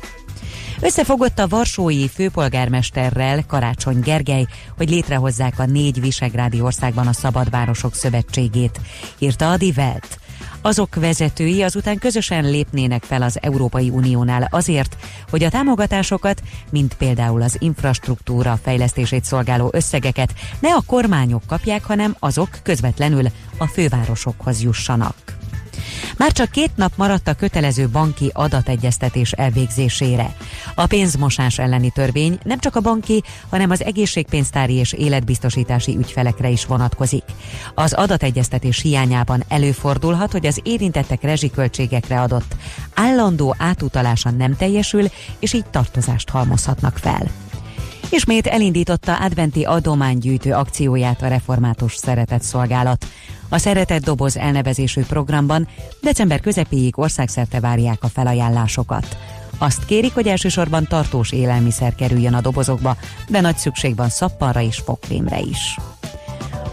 Összefogott 0.84 1.39
a 1.39 1.48
Varsói 1.48 2.08
főpolgármesterrel 2.08 3.46
Karácsony 3.48 4.00
Gergely, 4.00 4.46
hogy 4.78 4.89
létrehozzák 4.89 5.60
a 5.60 5.65
négy 5.65 6.02
visegrádi 6.02 6.62
országban 6.62 7.08
a 7.08 7.13
Szabadvárosok 7.13 7.96
Szövetségét, 7.96 8.80
írta 9.20 9.52
a 9.52 9.58
Die. 9.58 10.00
Azok 10.62 10.96
vezetői 10.96 11.62
azután 11.62 11.98
közösen 11.98 12.50
lépnének 12.50 13.04
fel 13.04 13.22
az 13.22 13.38
Európai 13.41 13.89
Uniónál 13.89 14.48
azért, 14.52 14.96
hogy 15.30 15.44
a 15.44 15.50
támogatásokat, 15.50 16.41
mint 16.72 16.94
például 16.94 17.41
az 17.41 17.56
infrastruktúra 17.60 18.60
fejlesztését 18.63 19.24
szolgáló 19.24 19.70
összegeket 19.74 20.34
ne 20.60 20.74
a 20.74 20.84
kormányok 20.86 21.44
kapják, 21.48 21.84
hanem 21.84 22.15
azok 22.20 22.50
közvetlenül 22.63 23.26
a 23.58 23.67
fővárosokhoz 23.67 24.62
jussanak. 24.62 25.40
Már 26.18 26.32
csak 26.32 26.50
két 26.52 26.72
nap 26.76 26.92
maradt 26.96 27.28
a 27.28 27.34
kötelező 27.34 27.90
banki 27.90 28.30
adategyeztetés 28.34 29.32
elvégzésére. 29.32 30.36
A 30.76 30.86
pénzmosás 30.86 31.60
elleni 31.60 31.90
törvény 31.90 32.40
nem 32.44 32.60
csak 32.60 32.76
a 32.76 32.82
banki, 32.82 33.24
hanem 33.50 33.70
az 33.70 33.84
egészségpénztári 33.84 34.74
és 34.74 34.94
életbiztosítási 34.94 35.98
ügyfelekre 35.98 36.50
is 36.50 36.66
vonatkozik. 36.66 37.24
Az 37.76 37.94
adategyeztetés 37.94 38.82
hiányában 38.82 39.44
előfordulhat, 39.48 40.32
hogy 40.32 40.46
az 40.46 40.60
érintettek 40.64 41.22
rezsiköltségekre 41.22 42.22
adott 42.22 42.56
állandó 42.94 43.56
átutalása 43.58 44.30
nem 44.30 44.56
teljesül, 44.56 45.06
és 45.40 45.54
így 45.54 45.66
tartozást 45.66 46.30
halmozhatnak 46.30 46.98
fel. 46.98 47.30
Ismét 48.10 48.48
elindította 48.48 49.16
adventi 49.16 49.64
adománygyűjtő 49.64 50.54
akcióját 50.54 51.22
a 51.22 51.28
református 51.28 51.96
szeretett 51.96 52.42
szolgálat. 52.42 53.06
A 53.54 53.58
Szeretett 53.58 54.04
Doboz 54.04 54.38
elnevezésű 54.38 55.02
programban 55.02 55.68
december 56.02 56.40
közepéig 56.40 57.00
országszerte 57.00 57.60
várják 57.60 58.04
a 58.04 58.08
felajánlásokat. 58.08 59.18
Azt 59.58 59.86
kérik, 59.86 60.14
hogy 60.14 60.28
elsősorban 60.28 60.88
tartós 60.88 61.32
élelmiszer 61.32 61.96
kerüljön 61.96 62.34
a 62.34 62.42
dobozokba, 62.42 62.98
de 63.30 63.42
nagy 63.42 63.58
szükség 63.58 63.96
van 63.96 64.10
szappanra 64.10 64.62
és 64.62 64.78
fogkrémre 64.86 65.40
is. 65.40 65.78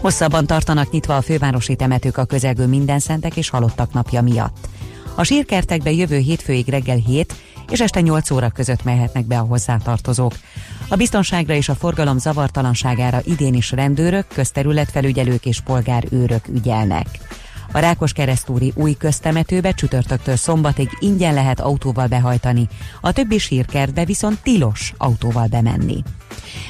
Hosszabban 0.01 0.45
tartanak 0.45 0.91
nyitva 0.91 1.15
a 1.15 1.21
fővárosi 1.21 1.75
temetők 1.75 2.17
a 2.17 2.25
közelgő 2.25 2.67
minden 2.67 2.99
szentek 2.99 3.37
és 3.37 3.49
halottak 3.49 3.93
napja 3.93 4.21
miatt. 4.21 4.69
A 5.15 5.23
sírkertekbe 5.23 5.91
jövő 5.91 6.17
hétfőig 6.17 6.67
reggel 6.67 6.97
7 6.97 7.33
és 7.69 7.79
este 7.79 8.01
8 8.01 8.31
óra 8.31 8.49
között 8.49 8.83
mehetnek 8.83 9.25
be 9.25 9.37
a 9.37 9.43
hozzátartozók. 9.43 10.33
A 10.89 10.95
biztonságra 10.95 11.53
és 11.53 11.69
a 11.69 11.75
forgalom 11.75 12.17
zavartalanságára 12.17 13.19
idén 13.23 13.53
is 13.53 13.71
rendőrök, 13.71 14.27
közterületfelügyelők 14.27 15.45
és 15.45 15.61
polgárőrök 15.61 16.47
ügyelnek. 16.47 17.07
A 17.71 17.79
Rákos 17.79 18.13
keresztúri 18.13 18.71
új 18.75 18.93
köztemetőbe 18.93 19.71
csütörtöktől 19.71 20.35
szombatig 20.35 20.89
ingyen 20.99 21.33
lehet 21.33 21.59
autóval 21.59 22.07
behajtani, 22.07 22.67
a 23.01 23.11
többi 23.11 23.37
sírkertbe 23.37 24.05
viszont 24.05 24.39
tilos 24.41 24.93
autóval 24.97 25.47
bemenni. 25.47 26.03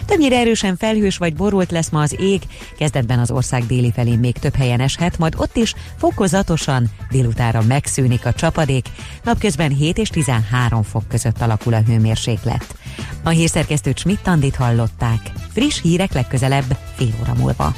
Többnyire 0.05 0.38
erősen 0.38 0.77
felhős 0.77 1.17
vagy 1.17 1.35
borult 1.35 1.71
lesz 1.71 1.89
ma 1.89 2.01
az 2.01 2.15
ég, 2.19 2.41
kezdetben 2.77 3.19
az 3.19 3.31
ország 3.31 3.65
déli 3.65 3.91
felén 3.91 4.19
még 4.19 4.38
több 4.38 4.55
helyen 4.55 4.79
eshet, 4.79 5.17
majd 5.17 5.33
ott 5.38 5.55
is 5.55 5.73
fokozatosan 5.97 6.89
délutára 7.12 7.62
megszűnik 7.62 8.25
a 8.25 8.33
csapadék, 8.33 8.89
napközben 9.23 9.71
7 9.71 9.97
és 9.97 10.09
13 10.09 10.83
fok 10.83 11.07
között 11.07 11.41
alakul 11.41 11.73
a 11.73 11.81
hőmérséklet. 11.81 12.75
A 13.23 13.29
hírszerkesztőt 13.29 13.97
Schmidt-Tandit 13.97 14.55
hallották. 14.55 15.31
Friss 15.53 15.81
hírek 15.81 16.13
legközelebb 16.13 16.77
fél 16.95 17.13
óra 17.21 17.33
múlva. 17.33 17.73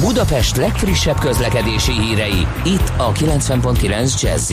Budapest 0.00 0.56
legfrissebb 0.56 1.18
közlekedési 1.18 1.92
hírei, 1.92 2.46
itt 2.64 2.92
a 2.96 3.12
90.9 3.12 4.20
jazz 4.20 4.52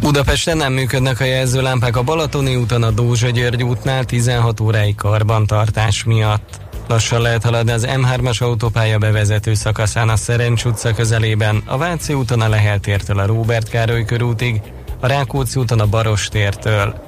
Budapesten 0.00 0.56
nem 0.56 0.72
működnek 0.72 1.20
a 1.20 1.24
jelzőlámpák 1.24 1.96
a 1.96 2.02
Balatoni 2.02 2.56
úton, 2.56 2.82
a 2.82 2.90
Dózsa 2.90 3.30
György 3.30 3.62
útnál 3.62 4.04
16 4.04 4.60
óráig 4.60 4.94
karbantartás 4.94 6.04
miatt. 6.04 6.60
Lassan 6.88 7.20
lehet 7.20 7.42
haladni 7.42 7.70
az 7.70 7.86
M3-as 7.90 8.42
autópálya 8.42 8.98
bevezető 8.98 9.54
szakaszán 9.54 10.08
a 10.08 10.16
Szerencs 10.16 10.64
utca 10.64 10.94
közelében, 10.94 11.62
a 11.66 11.76
Váci 11.76 12.14
úton 12.14 12.40
a 12.40 12.48
Lehel 12.48 12.80
tértől 12.80 13.18
a 13.18 13.26
Róbert 13.26 13.68
Károly 13.68 14.04
körútig, 14.04 14.60
a 15.00 15.06
Rákóczi 15.06 15.60
úton 15.60 15.80
a 15.80 15.86
Baros 15.86 16.28
tértől. 16.28 17.05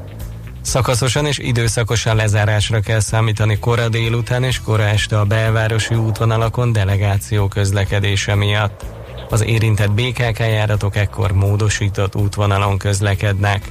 Szakaszosan 0.68 1.26
és 1.26 1.38
időszakosan 1.38 2.16
lezárásra 2.16 2.80
kell 2.80 3.00
számítani 3.00 3.58
kora 3.58 3.88
délután 3.88 4.44
és 4.44 4.60
kora 4.60 4.82
este 4.82 5.18
a 5.18 5.24
belvárosi 5.24 5.94
útvonalakon 5.94 6.72
delegáció 6.72 7.48
közlekedése 7.48 8.34
miatt. 8.34 8.84
Az 9.30 9.44
érintett 9.44 9.90
BKK 9.90 10.38
járatok 10.38 10.96
ekkor 10.96 11.32
módosított 11.32 12.14
útvonalon 12.14 12.78
közlekednek. 12.78 13.70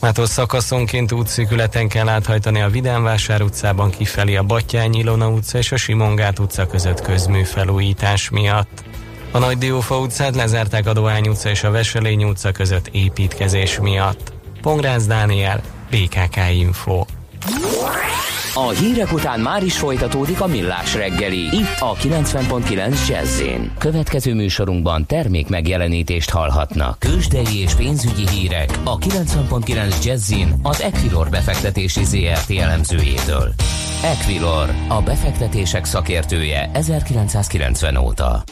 Mától 0.00 0.26
szakaszonként 0.26 1.12
útszűkületen 1.12 1.88
kell 1.88 2.08
áthajtani 2.08 2.60
a 2.60 2.68
Vidánvásár 2.68 3.42
utcában 3.42 3.90
kifelé 3.90 4.36
a 4.36 4.42
Battyány 4.42 4.94
Ilona 4.94 5.28
utca 5.28 5.58
és 5.58 5.72
a 5.72 5.76
Simongát 5.76 6.38
utca 6.38 6.66
között 6.66 7.00
közműfelújítás 7.00 8.30
miatt. 8.30 8.84
A 9.30 9.38
Nagy 9.38 9.58
Diófa 9.58 9.98
utcát 9.98 10.34
lezárták 10.34 10.86
a 10.86 10.92
Dohány 10.92 11.28
utca 11.28 11.48
és 11.50 11.64
a 11.64 11.70
Veselény 11.70 12.24
utca 12.24 12.52
között 12.52 12.88
építkezés 12.92 13.78
miatt. 13.78 14.32
Pongrász 14.60 15.06
Dániel, 15.06 15.62
BKK 15.92 16.36
Info. 16.54 17.04
A 18.54 18.68
hírek 18.68 19.12
után 19.12 19.40
már 19.40 19.64
is 19.64 19.78
folytatódik 19.78 20.40
a 20.40 20.46
millás 20.46 20.94
reggeli. 20.94 21.38
Itt 21.38 21.78
a 21.78 21.94
90.9 21.94 23.08
jazz 23.08 23.42
Következő 23.78 24.34
műsorunkban 24.34 25.06
termék 25.06 25.48
megjelenítést 25.48 26.30
hallhatnak. 26.30 26.98
Kősdei 26.98 27.58
és 27.58 27.74
pénzügyi 27.74 28.28
hírek 28.28 28.78
a 28.84 28.98
90.9 28.98 30.04
jazz 30.04 30.32
az 30.62 30.80
Equilor 30.80 31.30
befektetési 31.30 32.04
ZRT 32.04 32.50
elemzőjétől. 32.50 33.54
Equilor, 34.02 34.74
a 34.88 35.02
befektetések 35.02 35.84
szakértője 35.84 36.70
1990 36.72 37.96
óta. 37.96 38.42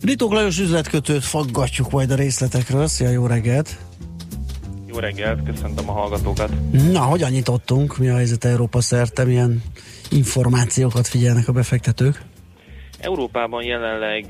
Ritók 0.00 0.32
Lajos 0.32 0.58
üzletkötőt 0.58 1.24
faggatjuk 1.24 1.90
majd 1.90 2.10
a 2.10 2.14
részletekről. 2.14 2.86
Szia, 2.86 3.08
jó 3.10 3.26
reggelt! 3.26 3.76
Jó 4.94 5.00
reggelt, 5.00 5.42
köszöntöm 5.42 5.88
a 5.88 5.92
hallgatókat. 5.92 6.50
Na, 6.92 7.00
hogyan 7.00 7.30
nyitottunk? 7.30 7.98
Mi 7.98 8.08
a 8.08 8.14
helyzet 8.14 8.44
Európa 8.44 8.80
szerte? 8.80 9.24
Milyen 9.24 9.62
információkat 10.10 11.06
figyelnek 11.06 11.48
a 11.48 11.52
befektetők? 11.52 12.22
Európában 13.04 13.64
jelenleg 13.64 14.24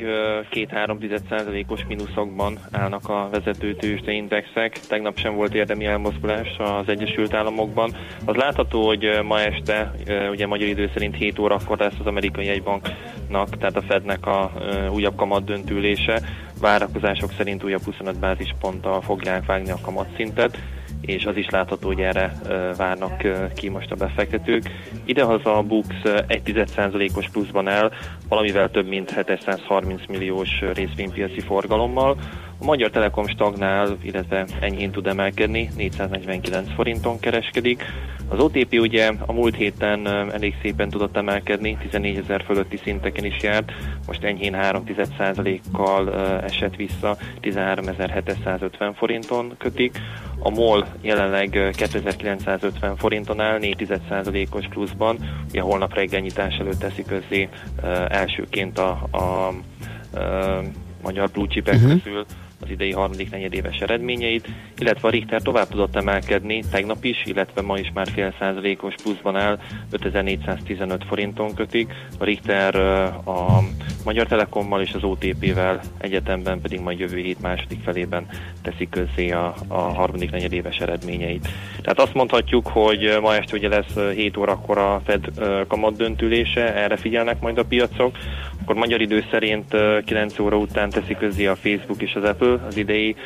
2-3%-os 0.50 1.84
mínuszokban 1.88 2.58
állnak 2.70 3.08
a 3.08 3.28
vezető 3.30 3.74
tőzsdeindexek. 3.74 4.80
Tegnap 4.88 5.18
sem 5.18 5.34
volt 5.34 5.54
érdemi 5.54 5.84
elmozgulás 5.84 6.56
az 6.58 6.88
Egyesült 6.88 7.34
Államokban. 7.34 7.96
Az 8.24 8.36
látható, 8.36 8.86
hogy 8.86 9.18
ma 9.22 9.40
este, 9.40 9.94
ugye 10.30 10.46
magyar 10.46 10.68
idő 10.68 10.90
szerint 10.92 11.16
7 11.16 11.38
órakor 11.38 11.78
lesz 11.78 11.98
az 11.98 12.06
amerikai 12.06 12.48
egybanknak, 12.48 13.58
tehát 13.58 13.76
a 13.76 13.82
Fednek 13.82 14.26
a 14.26 14.52
újabb 14.90 15.16
kamat 15.16 15.44
döntülése. 15.44 16.20
Várakozások 16.60 17.32
szerint 17.36 17.64
újabb 17.64 17.82
25 17.82 18.18
bázisponttal 18.18 19.00
fogják 19.00 19.46
vágni 19.46 19.70
a 19.70 19.78
kamatszintet 19.82 20.58
és 21.06 21.24
az 21.24 21.36
is 21.36 21.48
látható, 21.50 21.86
hogy 21.86 22.00
erre 22.00 22.32
várnak 22.76 23.22
ki 23.54 23.68
most 23.68 23.90
a 23.90 23.94
befektetők. 23.94 24.70
Idehaza 25.04 25.56
a 25.56 25.62
Bux 25.62 25.88
1,1%-os 26.04 27.28
pluszban 27.28 27.68
el, 27.68 27.92
valamivel 28.28 28.70
több 28.70 28.88
mint 28.88 29.14
730 29.14 30.06
milliós 30.08 30.62
részvénypiaci 30.74 31.40
forgalommal. 31.40 32.16
A 32.60 32.64
Magyar 32.64 32.90
Telekom 32.90 33.26
stagnál, 33.26 33.96
illetve 34.02 34.46
enyhén 34.60 34.90
tud 34.90 35.06
emelkedni, 35.06 35.70
449 35.76 36.74
forinton 36.74 37.18
kereskedik. 37.20 37.82
Az 38.28 38.40
OTP 38.40 38.72
ugye 38.72 39.12
a 39.26 39.32
múlt 39.32 39.56
héten 39.56 40.06
elég 40.06 40.54
szépen 40.62 40.88
tudott 40.88 41.16
emelkedni, 41.16 41.76
14 41.80 42.16
ezer 42.16 42.42
fölötti 42.44 42.80
szinteken 42.82 43.24
is 43.24 43.42
járt, 43.42 43.72
most 44.06 44.24
enyhén 44.24 44.52
3,1%-kal 44.52 46.14
esett 46.42 46.76
vissza, 46.76 47.16
13.750 47.42 48.92
forinton 48.96 49.54
kötik. 49.58 49.98
A 50.38 50.50
MOL 50.50 50.86
jelenleg 51.00 51.70
2950 51.76 52.96
forinton 52.96 53.40
áll, 53.40 53.58
4,1%-os 53.60 54.66
pluszban, 54.68 55.18
ugye 55.48 55.60
holnap 55.60 55.94
reggel 55.94 56.20
nyitás 56.20 56.56
előtt 56.56 56.78
teszi 56.78 57.02
közzé 57.02 57.48
elsőként 58.08 58.78
a, 58.78 59.06
a, 59.10 59.18
a 59.18 59.52
magyar 61.02 61.30
blue 61.30 61.46
chipek 61.46 61.74
uh-huh. 61.74 62.02
közül 62.02 62.24
az 62.64 62.70
idei 62.70 62.92
harmadik 62.92 63.30
negyedéves 63.30 63.78
eredményeit, 63.78 64.48
illetve 64.78 65.08
a 65.08 65.10
Richter 65.10 65.42
tovább 65.42 65.68
tudott 65.68 65.96
emelkedni 65.96 66.62
tegnap 66.70 67.04
is, 67.04 67.22
illetve 67.24 67.62
ma 67.62 67.78
is 67.78 67.90
már 67.94 68.08
fél 68.14 68.34
százalékos 68.38 68.94
pluszban 69.02 69.36
áll, 69.36 69.58
5415 69.90 71.04
forinton 71.04 71.54
kötik. 71.54 71.92
A 72.18 72.24
Richter 72.24 72.74
a 73.24 73.58
Magyar 74.04 74.26
Telekommal 74.26 74.80
és 74.80 74.92
az 74.92 75.04
OTP-vel 75.04 75.80
egyetemben 75.98 76.60
pedig 76.60 76.80
majd 76.80 76.98
jövő 76.98 77.16
hét 77.16 77.40
második 77.40 77.80
felében 77.82 78.26
teszi 78.62 78.88
közzé 78.88 79.30
a, 79.30 79.54
a 79.68 79.78
harmadik 79.78 80.30
negyedéves 80.30 80.78
eredményeit. 80.78 81.48
Tehát 81.80 82.00
azt 82.00 82.14
mondhatjuk, 82.14 82.66
hogy 82.66 83.18
ma 83.20 83.34
este 83.34 83.56
ugye 83.56 83.68
lesz 83.68 84.14
7 84.14 84.36
órakor 84.36 84.78
a 84.78 85.00
Fed 85.04 85.24
kamat 85.68 85.96
döntülése, 85.96 86.74
erre 86.74 86.96
figyelnek 86.96 87.40
majd 87.40 87.58
a 87.58 87.64
piacok. 87.64 88.16
akkor 88.62 88.74
magyar 88.74 89.00
idő 89.00 89.24
szerint 89.30 89.76
9 90.04 90.38
óra 90.38 90.56
után 90.56 90.90
teszi 90.90 91.14
közé 91.14 91.46
a 91.46 91.56
Facebook 91.56 92.02
és 92.02 92.14
az 92.14 92.24
Apple 92.24 92.53
az 92.66 92.76
idei 92.76 93.16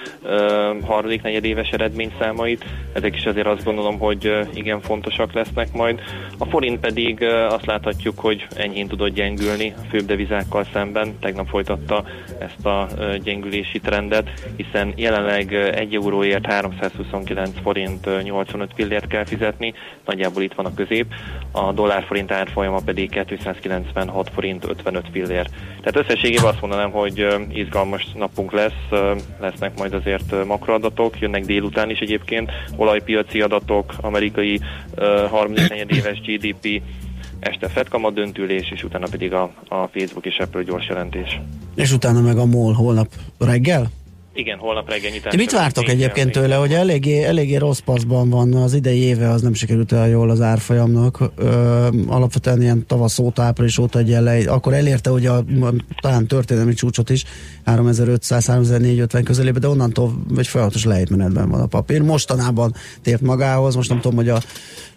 harmadik 0.82 1.22
negyedéves 1.22 1.70
eredményszámait. 1.70 2.64
Ezek 2.92 3.16
is 3.16 3.24
azért 3.24 3.46
azt 3.46 3.64
gondolom, 3.64 3.98
hogy 3.98 4.38
igen 4.54 4.80
fontosak 4.80 5.32
lesznek 5.32 5.72
majd. 5.72 6.00
A 6.38 6.44
forint 6.44 6.80
pedig 6.80 7.22
azt 7.48 7.66
láthatjuk, 7.66 8.18
hogy 8.18 8.46
enyhén 8.56 8.88
tudott 8.88 9.14
gyengülni 9.14 9.74
a 9.76 9.86
főbb 9.90 10.06
devizákkal 10.06 10.66
szemben. 10.72 11.18
Tegnap 11.20 11.48
folytatta 11.48 12.04
ezt 12.38 12.66
a 12.66 12.88
gyengülési 13.22 13.80
trendet, 13.80 14.30
hiszen 14.56 14.92
jelenleg 14.96 15.54
1 15.54 15.94
euróért 15.94 16.46
329 16.46 17.50
forint 17.62 18.22
85 18.22 18.70
fillért 18.74 19.06
kell 19.06 19.24
fizetni, 19.24 19.74
nagyjából 20.04 20.42
itt 20.42 20.54
van 20.54 20.66
a 20.66 20.74
közép. 20.74 21.06
A 21.52 21.72
dollár 21.72 22.04
forint 22.04 22.30
árfolyama 22.32 22.80
pedig 22.84 23.24
296 23.26 24.30
forint 24.34 24.64
55 24.68 25.04
fillér. 25.12 25.46
Tehát 25.82 26.08
összességében 26.08 26.44
azt 26.44 26.60
mondanám, 26.60 26.90
hogy 26.90 27.26
izgalmas 27.52 28.06
napunk 28.14 28.52
lesz, 28.52 28.88
lesznek 29.40 29.78
majd 29.78 29.94
azért 29.94 30.44
makroadatok, 30.46 31.20
jönnek 31.20 31.44
délután 31.44 31.90
is 31.90 31.98
egyébként, 31.98 32.50
olajpiaci 32.76 33.40
adatok, 33.40 33.94
amerikai 34.00 34.60
harmadik 35.30 35.86
éves 35.88 36.20
GDP, 36.20 36.82
este 37.40 37.68
Fed 37.68 37.88
kamat 37.88 38.14
döntülés, 38.14 38.70
és 38.70 38.84
utána 38.84 39.06
pedig 39.10 39.32
a, 39.32 39.42
a 39.68 39.88
Facebook 39.92 40.26
és 40.26 40.38
Apple 40.38 40.62
gyors 40.62 40.88
jelentés. 40.88 41.40
És 41.74 41.92
utána 41.92 42.20
meg 42.20 42.38
a 42.38 42.44
MOL 42.44 42.72
holnap 42.72 43.08
reggel? 43.38 43.90
Igen, 44.38 44.58
holnap 44.58 44.88
reggel 44.88 45.10
nyitás. 45.10 45.36
mit 45.36 45.52
vártok 45.52 45.88
egyébként 45.88 46.32
tőle, 46.32 46.54
hogy 46.54 46.72
eléggé, 46.72 47.22
eléggé 47.24 47.56
rossz 47.56 47.78
paszban 47.78 48.30
van 48.30 48.54
az 48.54 48.74
idei 48.74 49.00
éve, 49.00 49.30
az 49.30 49.42
nem 49.42 49.54
sikerült 49.54 49.92
el 49.92 50.08
jól 50.08 50.30
az 50.30 50.40
árfolyamnak. 50.40 51.30
Ö, 51.36 51.88
alapvetően 52.06 52.62
ilyen 52.62 52.86
tavasz 52.86 53.18
óta, 53.18 53.42
április 53.42 53.78
óta 53.78 53.98
egy 53.98 54.12
elej, 54.12 54.44
akkor 54.44 54.72
elérte 54.72 55.10
ugye 55.10 55.30
a, 55.30 55.44
talán 56.00 56.26
történelmi 56.26 56.74
csúcsot 56.74 57.10
is, 57.10 57.24
3500-3450 57.66 59.20
közelébe, 59.24 59.58
de 59.58 59.68
onnantól 59.68 60.12
egy 60.36 60.46
folyamatos 60.46 60.84
lejtmenetben 60.84 61.50
van 61.50 61.60
a 61.60 61.66
papír. 61.66 62.02
Mostanában 62.02 62.74
tért 63.02 63.20
magához, 63.20 63.74
most 63.74 63.88
nem 63.88 64.00
tudom, 64.00 64.16
hogy 64.16 64.28
a, 64.28 64.40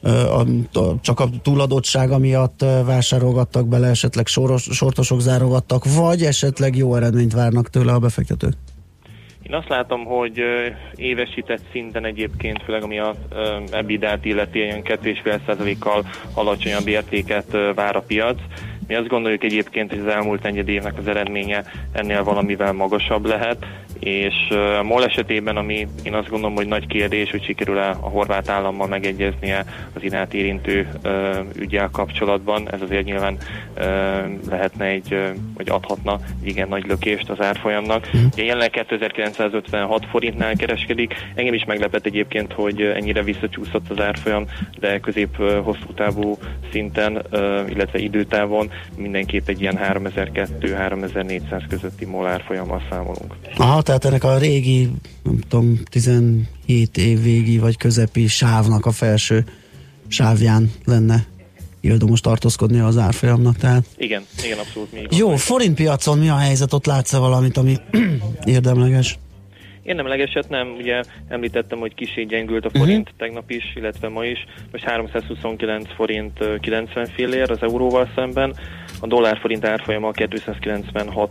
a, 0.02 0.46
a, 0.80 1.00
csak 1.02 1.20
a 1.20 1.30
túladottsága 1.42 2.18
miatt 2.18 2.66
vásárolgattak 2.86 3.68
bele, 3.68 3.88
esetleg 3.88 4.28
soros, 4.28 4.68
sortosok 4.72 5.22
zárogattak, 5.22 5.94
vagy 5.96 6.24
esetleg 6.24 6.76
jó 6.76 6.96
eredményt 6.96 7.34
várnak 7.34 7.70
tőle 7.70 7.94
a 7.94 8.00
befektetők? 8.00 8.54
Én 9.44 9.54
azt 9.54 9.70
látom, 9.70 10.06
hogy 10.06 10.44
évesített 10.96 11.62
szinten 11.72 12.06
egyébként, 12.06 12.64
főleg 12.64 12.84
ami 12.84 13.00
a 13.00 13.16
ebidát 13.72 14.26
illeti, 14.26 14.60
ilyen 14.60 14.82
2,5%-kal 14.84 16.06
alacsonyabb 16.34 16.88
értéket 16.88 17.58
vár 17.76 17.96
a 17.96 18.02
piac. 18.02 18.40
Mi 18.88 18.96
azt 18.96 19.08
gondoljuk 19.08 19.44
egyébként, 19.44 19.90
hogy 19.90 20.00
az 20.00 20.08
elmúlt 20.08 20.44
negyed 20.44 20.68
évnek 20.68 20.98
az 20.98 21.08
eredménye 21.08 21.64
ennél 21.92 22.24
valamivel 22.24 22.74
magasabb 22.74 23.26
lehet, 23.26 23.66
és 24.02 24.34
a 24.80 24.84
MOL 24.84 25.06
esetében, 25.06 25.58
ami 25.58 25.88
én 26.04 26.14
azt 26.14 26.30
gondolom, 26.30 26.56
hogy 26.56 26.68
nagy 26.68 26.88
kérdés, 26.88 27.32
hogy 27.32 27.44
sikerül-e 27.44 27.90
a 27.90 28.10
horvát 28.10 28.50
állammal 28.50 28.88
megegyeznie 28.88 29.66
az 29.94 30.04
iránt 30.04 30.34
érintő 30.34 30.88
ügyel 31.56 31.90
kapcsolatban, 31.92 32.72
ez 32.72 32.82
azért 32.82 33.06
nyilván 33.06 33.38
lehetne 34.50 34.86
egy, 34.86 35.18
vagy 35.58 35.70
adhatna 35.70 36.20
egy 36.42 36.48
igen 36.48 36.68
nagy 36.68 36.86
lökést 36.86 37.30
az 37.30 37.42
árfolyamnak. 37.42 38.10
Mm. 38.18 38.26
Ugye 38.34 38.44
jelenleg 38.44 38.70
2956 38.70 40.06
forintnál 40.06 40.56
kereskedik, 40.56 41.14
engem 41.36 41.54
is 41.54 41.66
meglepett 41.66 42.06
egyébként, 42.06 42.54
hogy 42.54 42.82
ennyire 42.82 43.24
visszacsúszott 43.24 43.90
az 43.90 44.00
árfolyam, 44.00 44.46
de 44.80 45.00
közép-hosszú 45.00 45.94
távú 45.96 46.38
szinten, 46.72 47.22
illetve 47.70 48.00
időtávon 48.00 48.72
mindenképp 48.98 49.48
egy 49.48 49.62
ilyen 49.62 49.80
3200-3400 49.94 51.64
közötti 51.70 52.06
MOL 52.06 52.28
árfolyammal 52.28 52.82
számolunk. 52.90 53.36
Aha, 53.58 53.82
tehát 53.92 54.06
ennek 54.06 54.24
a 54.24 54.38
régi, 54.38 54.90
nem 55.24 55.40
tudom, 55.50 55.80
17 55.90 56.98
év 56.98 57.22
végi 57.22 57.58
vagy 57.58 57.78
közepi 57.78 58.28
sávnak 58.28 58.86
a 58.86 58.92
felső 58.92 59.46
sávján 60.08 60.72
lenne 60.86 61.26
érdemes 61.82 62.20
tartózkodni 62.20 62.80
az 62.80 62.98
árfolyamnak, 62.98 63.56
tehát... 63.56 63.84
Igen, 63.98 64.24
igen, 64.44 64.58
abszolút. 64.58 64.92
Még 64.92 65.08
Jó, 65.18 65.36
forint 65.36 65.76
piacon 65.76 66.18
mi 66.18 66.30
a 66.30 66.36
helyzet? 66.36 66.74
Ott 66.74 66.86
látsz 66.86 67.16
valamit, 67.16 67.58
ami 67.58 67.76
érdemleges? 68.46 69.18
Érdemlegeset 69.84 70.50
nem, 70.50 70.76
ugye 70.78 71.04
említettem, 71.28 71.80
hogy 71.80 71.94
kicsit 71.94 72.28
gyengült 72.28 72.66
a 72.66 72.70
mhm. 72.72 72.78
forint 72.78 73.02
uh-huh. 73.02 73.18
tegnap 73.18 73.52
is, 73.52 73.74
illetve 73.76 74.10
ma 74.10 74.26
is. 74.26 74.46
Most 74.72 74.84
329 74.84 75.94
forint 75.96 76.60
90 76.60 77.06
fillér 77.06 77.52
az 77.52 77.62
euróval 77.62 78.12
szemben, 78.16 78.56
a 79.02 79.08
dollár 79.08 79.38
forint 79.38 79.66
árfolyama 79.66 80.12
296 80.12 81.30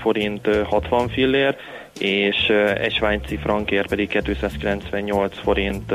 forint 0.00 0.48
60 0.64 1.08
fillér, 1.08 1.56
és 1.98 2.36
egy 2.80 2.92
svájci 2.92 3.36
frankért 3.36 3.88
pedig 3.88 4.08
298 4.08 5.38
forint 5.38 5.92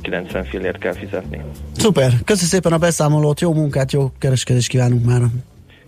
90 0.00 0.44
fillért 0.44 0.78
kell 0.78 0.92
fizetni. 0.94 1.40
Szuper, 1.76 2.12
köszönöm 2.24 2.48
szépen 2.48 2.72
a 2.72 2.78
beszámolót, 2.78 3.40
jó 3.40 3.52
munkát, 3.54 3.92
jó 3.92 4.10
kereskedést 4.18 4.68
kívánunk 4.68 5.04
már. 5.04 5.20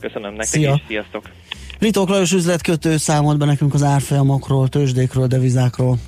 Köszönöm 0.01 0.31
nektek 0.31 0.47
Szia. 0.47 0.73
is, 0.75 0.83
sziasztok! 0.87 1.31
Ritók 1.79 2.09
Lajos 2.09 2.33
üzletkötő 2.33 2.97
számolt 2.97 3.38
be 3.38 3.44
nekünk 3.44 3.75
az 3.75 3.83
árfolyamokról, 3.83 4.68
tőzsdékről, 4.68 5.27
devizákról. 5.27 5.99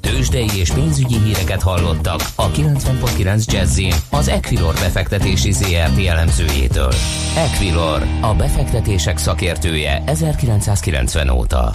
Tőzsdei 0.00 0.48
és 0.58 0.70
pénzügyi 0.70 1.18
híreket 1.18 1.62
hallottak 1.62 2.20
a 2.36 2.50
90.9 2.50 3.52
jazz 3.52 3.80
az 4.10 4.28
Equilor 4.28 4.74
befektetési 4.74 5.52
ZRT 5.52 6.06
elemzőjétől. 6.06 6.92
Equilor, 7.36 8.02
a 8.20 8.34
befektetések 8.34 9.18
szakértője 9.18 10.02
1990 10.06 11.28
óta. 11.28 11.72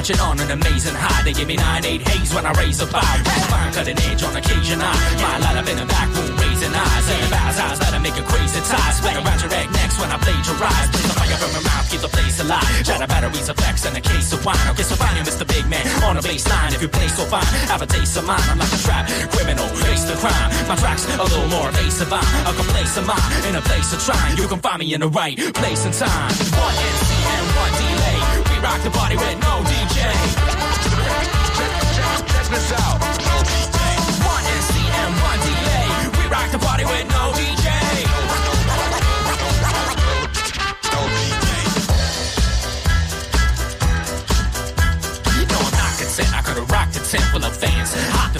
marching 0.00 0.20
on 0.20 0.40
an 0.40 0.50
amazing 0.50 0.96
high. 0.96 1.22
They 1.24 1.34
give 1.36 1.46
me 1.46 1.56
nine 1.56 1.84
eight 1.84 2.00
haze 2.00 2.32
when 2.32 2.46
I 2.46 2.52
raise 2.56 2.80
a 2.80 2.88
bar. 2.88 3.04
Fine 3.52 3.72
cutting 3.76 3.98
edge 4.08 4.22
on 4.24 4.32
occasion. 4.32 4.80
I 4.80 4.96
my 5.20 5.36
light 5.44 5.56
up 5.60 5.68
in 5.68 5.76
the 5.76 5.84
back 5.84 6.08
room, 6.16 6.32
raising 6.40 6.72
eyes. 6.72 7.06
And 7.12 7.28
about 7.28 7.52
eyes, 7.52 7.78
i 7.84 7.98
make 8.00 8.16
a 8.16 8.24
crazy 8.24 8.60
tie. 8.64 8.92
Swing 8.96 9.16
around 9.20 9.40
your 9.44 9.52
egg 9.52 9.68
next 9.76 10.00
when 10.00 10.08
I 10.08 10.16
plagiarize. 10.16 10.88
Bring 10.88 11.04
the 11.04 11.16
fire 11.20 11.36
from 11.36 11.52
my 11.52 11.62
mouth, 11.68 11.84
keep 11.92 12.00
the 12.00 12.08
place 12.08 12.40
alive. 12.40 12.64
Shadow 12.80 13.08
batteries 13.12 13.48
of 13.52 13.56
flex 13.60 13.84
and 13.84 13.92
a 13.92 14.00
case 14.00 14.32
of 14.32 14.40
wine. 14.40 14.64
I'll 14.64 14.72
get 14.72 14.88
so 14.88 14.96
fine, 14.96 15.20
you 15.20 15.24
Mr. 15.28 15.44
Big 15.44 15.68
Man 15.68 15.84
on 16.08 16.16
a 16.16 16.22
baseline. 16.24 16.72
If 16.72 16.80
you 16.80 16.88
play 16.88 17.08
so 17.12 17.24
fine, 17.28 17.44
have 17.68 17.82
a 17.84 17.86
taste 17.86 18.16
of 18.16 18.24
mine. 18.24 18.40
I'm 18.48 18.56
like 18.56 18.72
a 18.72 18.80
trap 18.80 19.04
criminal, 19.36 19.68
face 19.84 20.04
the 20.08 20.16
crime. 20.16 20.48
My 20.64 20.76
tracks 20.80 21.04
a 21.04 21.20
little 21.20 21.48
more 21.52 21.68
evasive. 21.68 22.08
I'm 22.08 22.24
a 22.48 22.52
complacent 22.56 23.04
mind 23.04 23.44
in 23.48 23.54
a 23.60 23.62
place 23.68 23.92
of 23.92 24.00
trying. 24.00 24.36
You 24.40 24.48
can 24.48 24.60
find 24.64 24.80
me 24.80 24.94
in 24.96 25.00
the 25.04 25.12
right 25.12 25.36
place 25.60 25.84
and 25.84 25.92
time. 25.92 26.32
One 26.56 26.76
NC 26.88 27.10
and 27.36 27.46
one 27.52 27.72
delay. 27.76 28.18
We 28.48 28.56
rock 28.64 28.80
the 28.80 28.90
body 28.96 29.16
with 29.20 29.36
no 29.44 29.69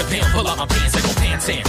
the 0.00 0.06
pen, 0.08 0.24
pull 0.32 0.46
up 0.48 0.56
my 0.56 0.66
pants 0.66 0.94
and 0.96 1.04
go 1.04 1.12
pants 1.20 1.48
in. 1.48 1.62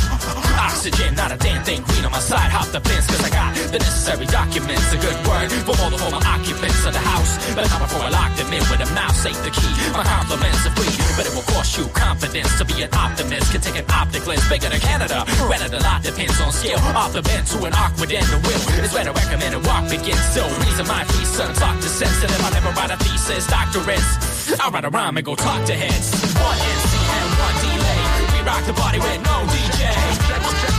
Oxygen, 0.56 1.16
not 1.16 1.32
a 1.32 1.38
damn 1.38 1.64
thing. 1.64 1.84
Green 1.84 2.06
on 2.06 2.12
my 2.12 2.24
side. 2.24 2.50
Hop 2.52 2.68
the 2.72 2.80
fence, 2.80 3.06
cause 3.08 3.24
I 3.24 3.30
got 3.30 3.52
the 3.72 3.80
necessary 3.80 4.28
documents. 4.28 4.88
A 4.96 4.98
good 4.98 5.20
word 5.28 5.50
for 5.68 5.76
all 5.84 5.92
the 5.92 6.00
former 6.00 6.24
occupants 6.24 6.80
of 6.88 6.94
the 6.96 7.04
house. 7.04 7.32
But 7.56 7.68
not 7.68 7.82
before 7.84 8.04
I 8.08 8.12
lock 8.12 8.32
them 8.40 8.52
in 8.56 8.64
with 8.72 8.88
a 8.88 8.90
mouse, 8.96 9.20
safe 9.20 9.40
the 9.44 9.52
key. 9.52 9.74
My 9.92 10.04
compliments 10.08 10.64
are 10.64 10.76
free, 10.80 10.96
but 11.18 11.28
it 11.28 11.34
will 11.36 11.48
cost 11.52 11.76
you 11.76 11.86
confidence 11.92 12.52
to 12.60 12.64
be 12.64 12.78
an 12.84 12.92
optimist. 12.94 13.52
Can 13.52 13.62
take 13.62 13.80
an 13.80 13.88
optic 13.92 14.24
lens 14.28 14.48
bigger 14.48 14.70
than 14.72 14.80
Canada. 14.80 15.26
Granted, 15.50 15.76
a 15.76 15.82
lot 15.84 16.00
depends 16.04 16.40
on 16.40 16.52
scale. 16.56 16.80
Off 16.96 17.12
the 17.12 17.22
bend 17.22 17.48
to 17.52 17.58
an 17.68 17.74
awkward 17.76 18.12
end, 18.12 18.28
the 18.32 18.40
will 18.48 18.62
is 18.86 18.94
where 18.94 19.04
to 19.04 19.12
recommend 19.12 19.56
a 19.56 19.62
walk 19.68 19.90
begins. 19.92 20.24
So, 20.32 20.48
reason 20.64 20.88
my 20.88 21.04
thesis, 21.04 21.52
talk 21.60 21.76
to 21.84 21.90
sensitive. 21.90 22.40
I 22.40 22.50
never 22.56 22.72
write 22.80 22.92
a 22.92 22.98
thesis, 23.02 23.48
doctorates 23.48 24.32
I 24.60 24.70
write 24.70 24.86
a 24.86 24.90
rhyme 24.90 25.18
and 25.18 25.26
go 25.26 25.36
talk 25.36 25.66
to 25.66 25.74
heads. 25.74 26.12
One 26.36 26.58
MC 26.58 26.91
rock 28.46 28.66
the 28.66 28.74
party 28.74 29.00
with 29.00 29.22
no 29.24 29.46
DJ. 29.54 29.92
Check, 30.28 30.42
check, 30.62 30.74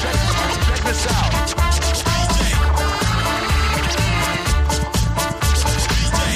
check, 0.00 0.16
check 0.66 0.82
this. 0.84 1.06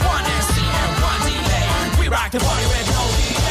One 0.05 0.25
MC 0.25 0.61
and 0.63 0.93
one. 1.03 1.23
We 2.01 2.07
rock 2.09 2.31
the 2.31 2.41
party 2.41 2.67
with 2.67 2.87
no 2.95 3.03
DJ. 3.19 3.47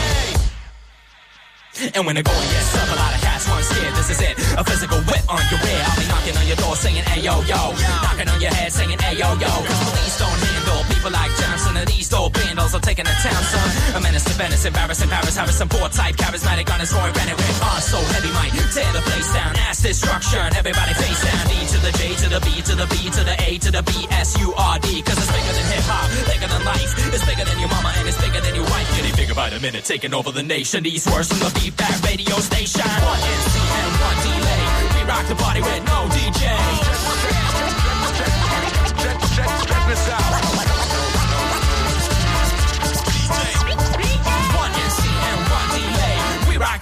And 1.95 2.05
when 2.05 2.15
the 2.15 2.23
going 2.23 2.49
gets 2.49 2.71
tough, 2.71 2.91
a 2.91 2.95
lot 2.95 3.13
of 3.15 3.21
cats 3.21 3.47
run 3.49 3.63
scared. 3.63 3.95
This 3.95 4.09
is 4.09 4.21
it, 4.21 4.37
a 4.57 4.63
physical 4.63 4.99
whip 5.09 5.23
on 5.27 5.41
your 5.51 5.59
rear. 5.59 5.83
I'll 5.83 5.99
be 5.99 6.07
knocking 6.07 6.37
on 6.37 6.47
your 6.47 6.57
door 6.57 6.75
saying, 6.75 7.03
hey 7.03 7.21
yo 7.21 7.41
yo. 7.43 7.73
Knocking 8.03 8.29
on 8.29 8.39
your 8.39 8.53
head 8.53 8.71
saying, 8.71 8.99
hey 8.99 9.17
yo 9.17 9.33
yo. 9.35 9.49
Cause 9.49 9.91
police 9.91 10.17
don't 10.19 10.52
handle 10.73 10.93
people 10.93 11.11
like 11.11 11.31
Johnson. 11.37 11.77
And 11.77 11.87
these 11.87 12.09
dope 12.09 12.33
bandals 12.33 12.73
are 12.73 12.81
taking 12.81 13.05
the 13.05 13.15
town, 13.21 13.43
son. 13.43 13.97
A 13.97 13.99
menace 14.01 14.23
to 14.25 14.33
Venice, 14.33 14.65
embarrassing 14.65 15.09
Paris, 15.09 15.35
Harrison, 15.35 15.69
poor 15.69 15.89
type, 15.89 16.15
charismatic 16.15 16.71
on 16.73 16.79
his 16.79 16.93
Roy 16.93 17.11
Bennett. 17.13 17.37
With 17.37 17.61
us 17.61 17.89
so 17.89 17.99
heavy, 18.13 18.31
might 18.33 18.53
tear 18.73 18.91
the 18.93 19.01
place 19.05 19.29
down. 19.33 19.55
Ass 19.69 19.81
destruction, 19.81 20.41
everybody 20.55 20.93
face 20.93 21.21
down. 21.23 21.43
D 21.47 21.53
to 21.73 21.77
the 21.79 21.91
J 21.97 22.01
to 22.15 22.27
the 22.29 22.41
B 22.41 22.61
to 22.61 22.73
the 22.75 22.87
B 22.89 22.95
to 23.09 23.21
the 23.23 23.35
A 23.45 23.57
to 23.59 23.69
the 23.71 23.83
B 23.83 23.91
S 24.09 24.37
U 24.39 24.53
R 24.57 24.79
D. 24.79 25.01
Cause 25.01 25.17
it's 25.17 25.31
bigger 25.31 25.53
than 25.53 25.65
hip 25.73 25.85
hop, 25.85 26.05
bigger 26.25 26.49
than 26.49 26.63
life. 26.65 26.91
It's 27.13 27.25
bigger 27.25 27.45
than 27.45 27.59
your 27.59 27.69
mama 27.69 27.93
and 27.97 28.07
it's 28.07 28.19
bigger 28.19 28.41
than 28.41 28.55
your 28.55 28.65
wife. 28.65 28.87
Getting 28.97 29.15
bigger 29.15 29.35
by 29.35 29.49
the 29.49 29.59
minute, 29.59 29.85
taking 29.85 30.13
over 30.13 30.31
the 30.31 30.43
nation. 30.43 30.83
These 30.83 31.05
words 31.07 31.27
from 31.29 31.39
the 31.39 31.51
feedback 31.59 31.93
radio 32.03 32.35
station. 32.39 32.81
One 32.81 33.21
MC 33.21 33.57
and 33.61 33.93
one 34.01 34.19
delay. 34.25 34.63
We 34.95 35.01
rock 35.05 35.25
the 35.27 35.35
party 35.35 35.61
with 35.61 35.83
no 35.85 35.99
DJ. 36.09 36.32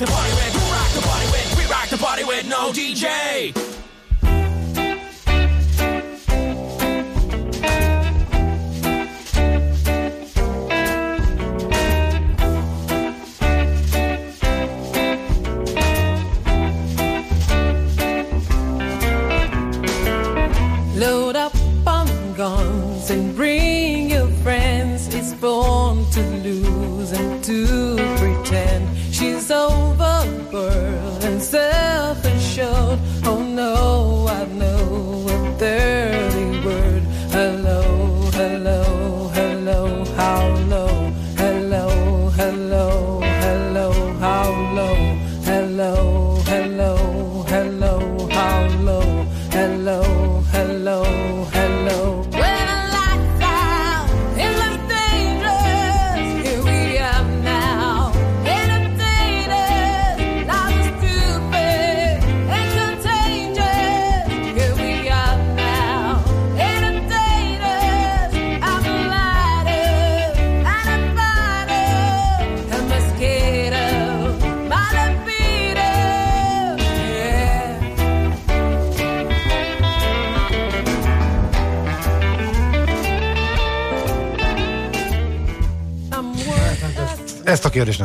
The 0.01 0.07
party 0.07 0.33
with, 0.33 0.55
we 0.55 0.71
rock 0.71 0.91
the 0.93 1.01
party 1.01 1.25
with, 1.31 1.57
we 1.57 1.65
rock 1.71 1.89
the 1.89 1.97
party 1.97 2.23
with 2.23 2.47
no 2.47 2.71
DJ. 2.71 3.80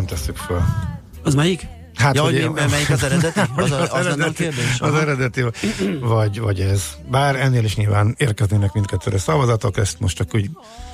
Nem 0.06 0.18
tesszük 0.18 0.36
föl. 0.36 0.62
Az 1.22 1.34
melyik? 1.34 1.66
Hát, 1.94 2.14
ja, 2.14 2.22
hogy- 2.22 2.42
hogy 2.42 2.50
mi- 2.52 2.70
melyik 2.70 2.90
az 2.90 3.02
eredeti? 3.02 3.40
Az, 3.56 3.70
az, 3.70 4.04
lenne 4.04 4.24
a 4.24 4.30
kérdés? 4.30 4.80
Az 4.80 4.94
eredeti, 4.94 5.44
vagy, 6.00 6.40
vagy 6.40 6.60
ez. 6.60 6.82
Bár 7.10 7.36
ennél 7.36 7.64
is 7.64 7.76
nyilván 7.76 8.14
érkeznének 8.18 8.72
mindkettőre 8.72 9.18
szavazatok, 9.18 9.76
ezt 9.76 10.00
most 10.00 10.16
csak 10.16 10.34
úgy 10.34 10.50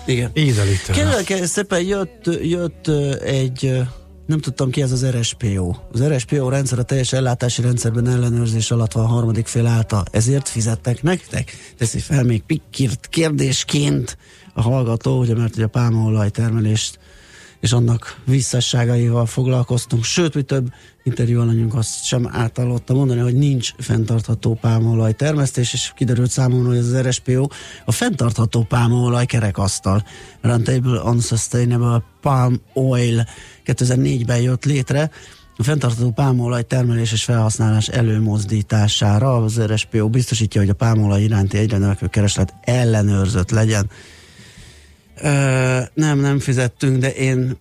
Igen. 0.07 0.31
ízelítően. 0.35 0.99
Kérlek 1.25 1.45
szépen 1.47 1.83
jött, 1.83 2.25
jött 2.43 2.89
egy, 3.23 3.81
nem 4.27 4.39
tudtam 4.41 4.71
ki 4.71 4.83
ez 4.83 4.93
az 4.93 5.07
RSPO. 5.07 5.75
Az 5.93 6.03
RSPO 6.03 6.49
rendszer 6.49 6.79
a 6.79 6.83
teljes 6.83 7.13
ellátási 7.13 7.63
rendszerben 7.63 8.09
ellenőrzés 8.09 8.71
alatt 8.71 8.93
van 8.93 9.05
a 9.05 9.09
harmadik 9.09 9.47
fél 9.47 9.67
által. 9.67 10.05
Ezért 10.11 10.49
fizettek 10.49 11.03
nektek? 11.03 11.57
Teszi 11.79 11.99
fel 11.99 12.23
még 12.25 12.43
pikkírt 12.43 13.07
kérdésként 13.09 14.17
a 14.55 14.63
hallgató, 14.63 15.19
ugye 15.19 15.35
mert 15.35 15.55
ugye 15.55 15.65
a 15.65 15.69
pálmaolaj 15.69 16.31
termelést 16.31 16.99
és 17.63 17.73
annak 17.73 18.21
visszasságaival 18.25 19.27
foglalkoztunk, 19.27 20.05
sőt, 20.05 20.35
mi 20.35 20.43
több 20.43 20.73
interjú 21.03 21.41
alanyunk 21.41 21.75
azt 21.75 22.05
sem 22.05 22.29
általodta 22.33 22.95
mondani, 22.95 23.21
hogy 23.21 23.35
nincs 23.35 23.73
fenntartható 23.79 24.59
pálmaolaj 24.61 25.13
termesztés, 25.13 25.73
és 25.73 25.93
kiderült 25.97 26.31
számomra, 26.31 26.69
hogy 26.69 26.79
az 26.79 27.01
RSPO 27.01 27.47
a 27.85 27.93
fenntartható 27.93 28.63
pálmaolaj 28.63 29.27
kerekasztal. 29.27 30.05
Roundtable 30.41 31.01
on 31.03 31.21
Sustainable 31.21 32.03
Palm 32.21 32.61
Oil 32.73 33.27
2004-ben 33.67 34.41
jött 34.41 34.65
létre, 34.65 35.11
a 35.57 35.63
fenntartható 35.63 36.11
pálmaolaj 36.11 36.63
termelés 36.63 37.13
és 37.13 37.25
felhasználás 37.25 37.89
előmozdítására. 37.89 39.37
Az 39.37 39.61
RSPO 39.61 40.09
biztosítja, 40.09 40.61
hogy 40.61 40.71
a 40.71 40.75
pálmaolaj 40.75 41.23
iránti 41.23 41.59
egyre 41.59 41.79
növekvő 41.79 42.07
kereslet 42.07 42.55
ellenőrzött 42.61 43.51
legyen. 43.51 43.91
Nem, 45.95 46.19
nem 46.21 46.39
fizettünk, 46.39 46.99
de 46.99 47.13
én, 47.13 47.57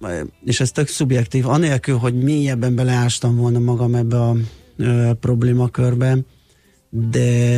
és 0.45 0.59
ez 0.59 0.71
tök 0.71 0.87
szubjektív, 0.87 1.47
anélkül, 1.47 1.97
hogy 1.97 2.23
mélyebben 2.23 2.75
beleástam 2.75 3.35
volna 3.35 3.59
magam 3.59 3.95
ebbe 3.95 4.21
a 4.21 4.35
ö, 4.77 5.11
problémakörbe, 5.19 6.17
de 6.89 7.55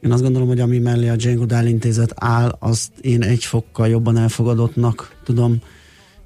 én 0.00 0.12
azt 0.12 0.22
gondolom, 0.22 0.48
hogy 0.48 0.60
ami 0.60 0.78
mellé 0.78 1.08
a 1.08 1.14
Jane 1.16 1.36
Goodall 1.36 1.66
intézet 1.66 2.12
áll, 2.14 2.56
azt 2.58 2.90
én 3.00 3.22
egy 3.22 3.44
fokkal 3.44 3.88
jobban 3.88 4.16
elfogadottnak 4.16 5.16
tudom 5.24 5.58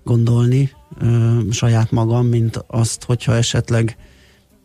gondolni 0.05 0.71
ö, 1.01 1.39
saját 1.51 1.91
magam, 1.91 2.27
mint 2.27 2.65
azt, 2.67 3.05
hogyha 3.05 3.35
esetleg 3.35 3.97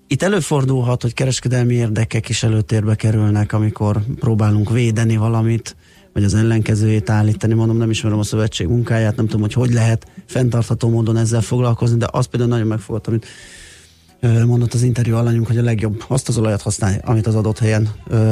itt 0.07 0.23
előfordulhat, 0.23 1.01
hogy 1.01 1.13
kereskedelmi 1.13 1.73
érdekek 1.73 2.29
is 2.29 2.43
előtérbe 2.43 2.95
kerülnek, 2.95 3.53
amikor 3.53 4.01
próbálunk 4.19 4.69
védeni 4.69 5.17
valamit, 5.17 5.75
vagy 6.13 6.23
az 6.23 6.33
ellenkezőjét 6.33 7.09
állítani. 7.09 7.53
Mondom, 7.53 7.77
nem 7.77 7.89
ismerem 7.89 8.19
a 8.19 8.23
szövetség 8.23 8.67
munkáját, 8.67 9.15
nem 9.15 9.25
tudom, 9.25 9.41
hogy 9.41 9.53
hogy 9.53 9.73
lehet 9.73 10.07
fenntartható 10.25 10.89
módon 10.89 11.17
ezzel 11.17 11.41
foglalkozni, 11.41 11.97
de 11.97 12.07
az 12.11 12.25
például 12.25 12.51
nagyon 12.51 12.67
megfogott, 12.67 13.07
amit 13.07 13.25
mondott 14.45 14.73
az 14.73 14.83
interjú 14.83 15.15
alanyunk, 15.15 15.47
hogy 15.47 15.57
a 15.57 15.63
legjobb 15.63 16.03
azt 16.07 16.27
az 16.27 16.37
olajat 16.37 16.61
használni, 16.61 16.97
amit 17.03 17.27
az 17.27 17.35
adott 17.35 17.59
helyen 17.59 17.89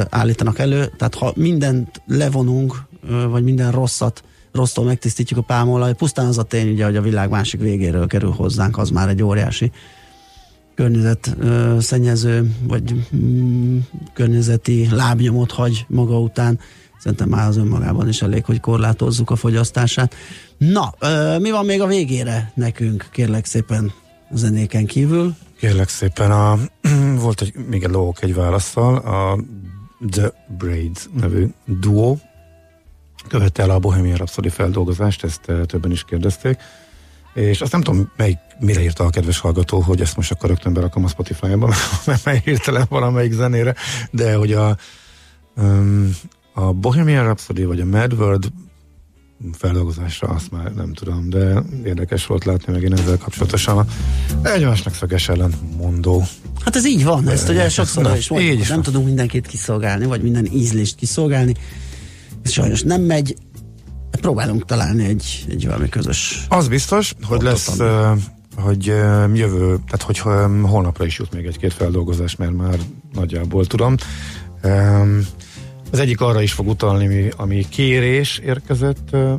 állítanak 0.08 0.58
elő. 0.58 0.92
Tehát 0.96 1.14
ha 1.14 1.32
mindent 1.36 2.02
levonunk, 2.06 2.82
vagy 3.30 3.44
minden 3.44 3.70
rosszat 3.70 4.22
rossztól 4.52 4.84
megtisztítjuk 4.84 5.38
a 5.38 5.42
pálmaolaj, 5.42 5.94
pusztán 5.94 6.26
az 6.26 6.38
a 6.38 6.42
tény, 6.42 6.72
ugye, 6.72 6.84
hogy 6.84 6.96
a 6.96 7.02
világ 7.02 7.30
másik 7.30 7.60
végéről 7.60 8.06
kerül 8.06 8.30
hozzánk, 8.30 8.78
az 8.78 8.90
már 8.90 9.08
egy 9.08 9.22
óriási 9.22 9.70
környezet 10.74 11.36
szennyező, 11.78 12.54
vagy 12.62 13.06
mm, 13.16 13.78
környezeti 14.12 14.88
lábnyomot 14.90 15.50
hagy 15.50 15.84
maga 15.88 16.20
után. 16.20 16.58
Szerintem 17.00 17.28
már 17.28 17.48
az 17.48 17.56
önmagában 17.56 18.08
is 18.08 18.22
elég, 18.22 18.44
hogy 18.44 18.60
korlátozzuk 18.60 19.30
a 19.30 19.36
fogyasztását. 19.36 20.14
Na, 20.58 20.94
ö, 20.98 21.38
mi 21.38 21.50
van 21.50 21.64
még 21.64 21.80
a 21.80 21.86
végére 21.86 22.52
nekünk, 22.54 23.08
kérlek 23.12 23.44
szépen 23.44 23.92
a 24.30 24.36
zenéken 24.36 24.86
kívül? 24.86 25.34
Kérlek 25.58 25.88
szépen, 25.88 26.30
a, 26.30 26.58
volt 27.24 27.40
egy, 27.40 27.54
még 27.68 27.82
egy 27.82 27.90
lók 27.90 28.22
egy 28.22 28.34
válaszsal, 28.34 28.96
a 28.96 29.38
The 30.10 30.32
Braids 30.58 31.08
nevű 31.20 31.46
duo 31.64 32.16
követte 33.28 33.62
el 33.62 33.70
a 33.70 33.78
Bohemian 33.78 34.16
Rhapsody 34.16 34.48
feldolgozást, 34.48 35.24
ezt 35.24 35.40
többen 35.66 35.90
is 35.90 36.04
kérdezték, 36.04 36.58
és 37.34 37.60
azt 37.60 37.72
nem 37.72 37.82
tudom, 37.82 38.10
melyik, 38.16 38.38
mire 38.58 38.82
írta 38.82 39.04
a 39.04 39.10
kedves 39.10 39.38
hallgató, 39.38 39.80
hogy 39.80 40.00
ezt 40.00 40.16
most 40.16 40.30
akkor 40.32 40.48
rögtön 40.48 40.72
berakom 40.72 41.04
a 41.04 41.08
Spotify-ba, 41.08 41.74
mert 42.24 42.44
hirtelen 42.44 42.86
valamelyik 42.88 43.32
zenére, 43.32 43.74
de 44.10 44.34
hogy 44.34 44.52
a, 44.52 44.76
a 46.52 46.72
Bohemian 46.72 47.24
Rhapsody 47.24 47.64
vagy 47.64 47.80
a 47.80 47.84
Mad 47.84 48.12
World 48.12 48.52
feldolgozásra, 49.52 50.28
azt 50.28 50.50
már 50.50 50.74
nem 50.74 50.92
tudom, 50.92 51.30
de 51.30 51.62
érdekes 51.84 52.26
volt 52.26 52.44
látni 52.44 52.72
megint 52.72 52.98
ezzel 53.00 53.18
kapcsolatosan 53.18 53.86
egymásnak 54.42 54.94
szöges 54.94 55.28
ellen 55.28 55.54
mondó. 55.76 56.24
Hát 56.64 56.76
ez 56.76 56.86
így 56.86 57.04
van, 57.04 57.28
ezt 57.28 57.48
ugye 57.48 57.68
sokszor 57.68 58.02
Na, 58.02 58.16
is 58.16 58.28
mondjuk, 58.28 58.52
így 58.52 58.60
is 58.60 58.66
nem 58.66 58.76
van. 58.76 58.84
tudunk 58.84 59.06
mindenkit 59.06 59.46
kiszolgálni, 59.46 60.06
vagy 60.06 60.22
minden 60.22 60.46
ízlést 60.52 60.94
kiszolgálni. 60.94 61.54
Ez 62.42 62.50
sajnos 62.50 62.82
nem 62.82 63.02
megy. 63.02 63.36
Próbálunk 64.20 64.64
találni 64.64 65.04
egy, 65.04 65.44
egy 65.48 65.66
valami 65.66 65.88
közös. 65.88 66.46
Az 66.48 66.68
biztos, 66.68 67.14
hogy 67.22 67.42
lesz, 67.42 67.78
uh, 67.78 68.18
hogy 68.56 68.88
uh, 68.88 69.36
jövő, 69.36 69.78
tehát 69.86 70.02
hogy 70.02 70.20
um, 70.24 70.62
holnapra 70.62 71.04
is 71.04 71.18
jut 71.18 71.32
még 71.32 71.46
egy-két 71.46 71.72
feldolgozás, 71.72 72.36
mert 72.36 72.56
már 72.56 72.78
nagyjából 73.12 73.66
tudom. 73.66 73.94
Um, 74.62 75.26
az 75.90 75.98
egyik 75.98 76.20
arra 76.20 76.42
is 76.42 76.52
fog 76.52 76.68
utalni, 76.68 77.04
ami, 77.04 77.28
ami 77.36 77.68
kérés 77.68 78.38
érkezett 78.38 79.08
uh, 79.12 79.32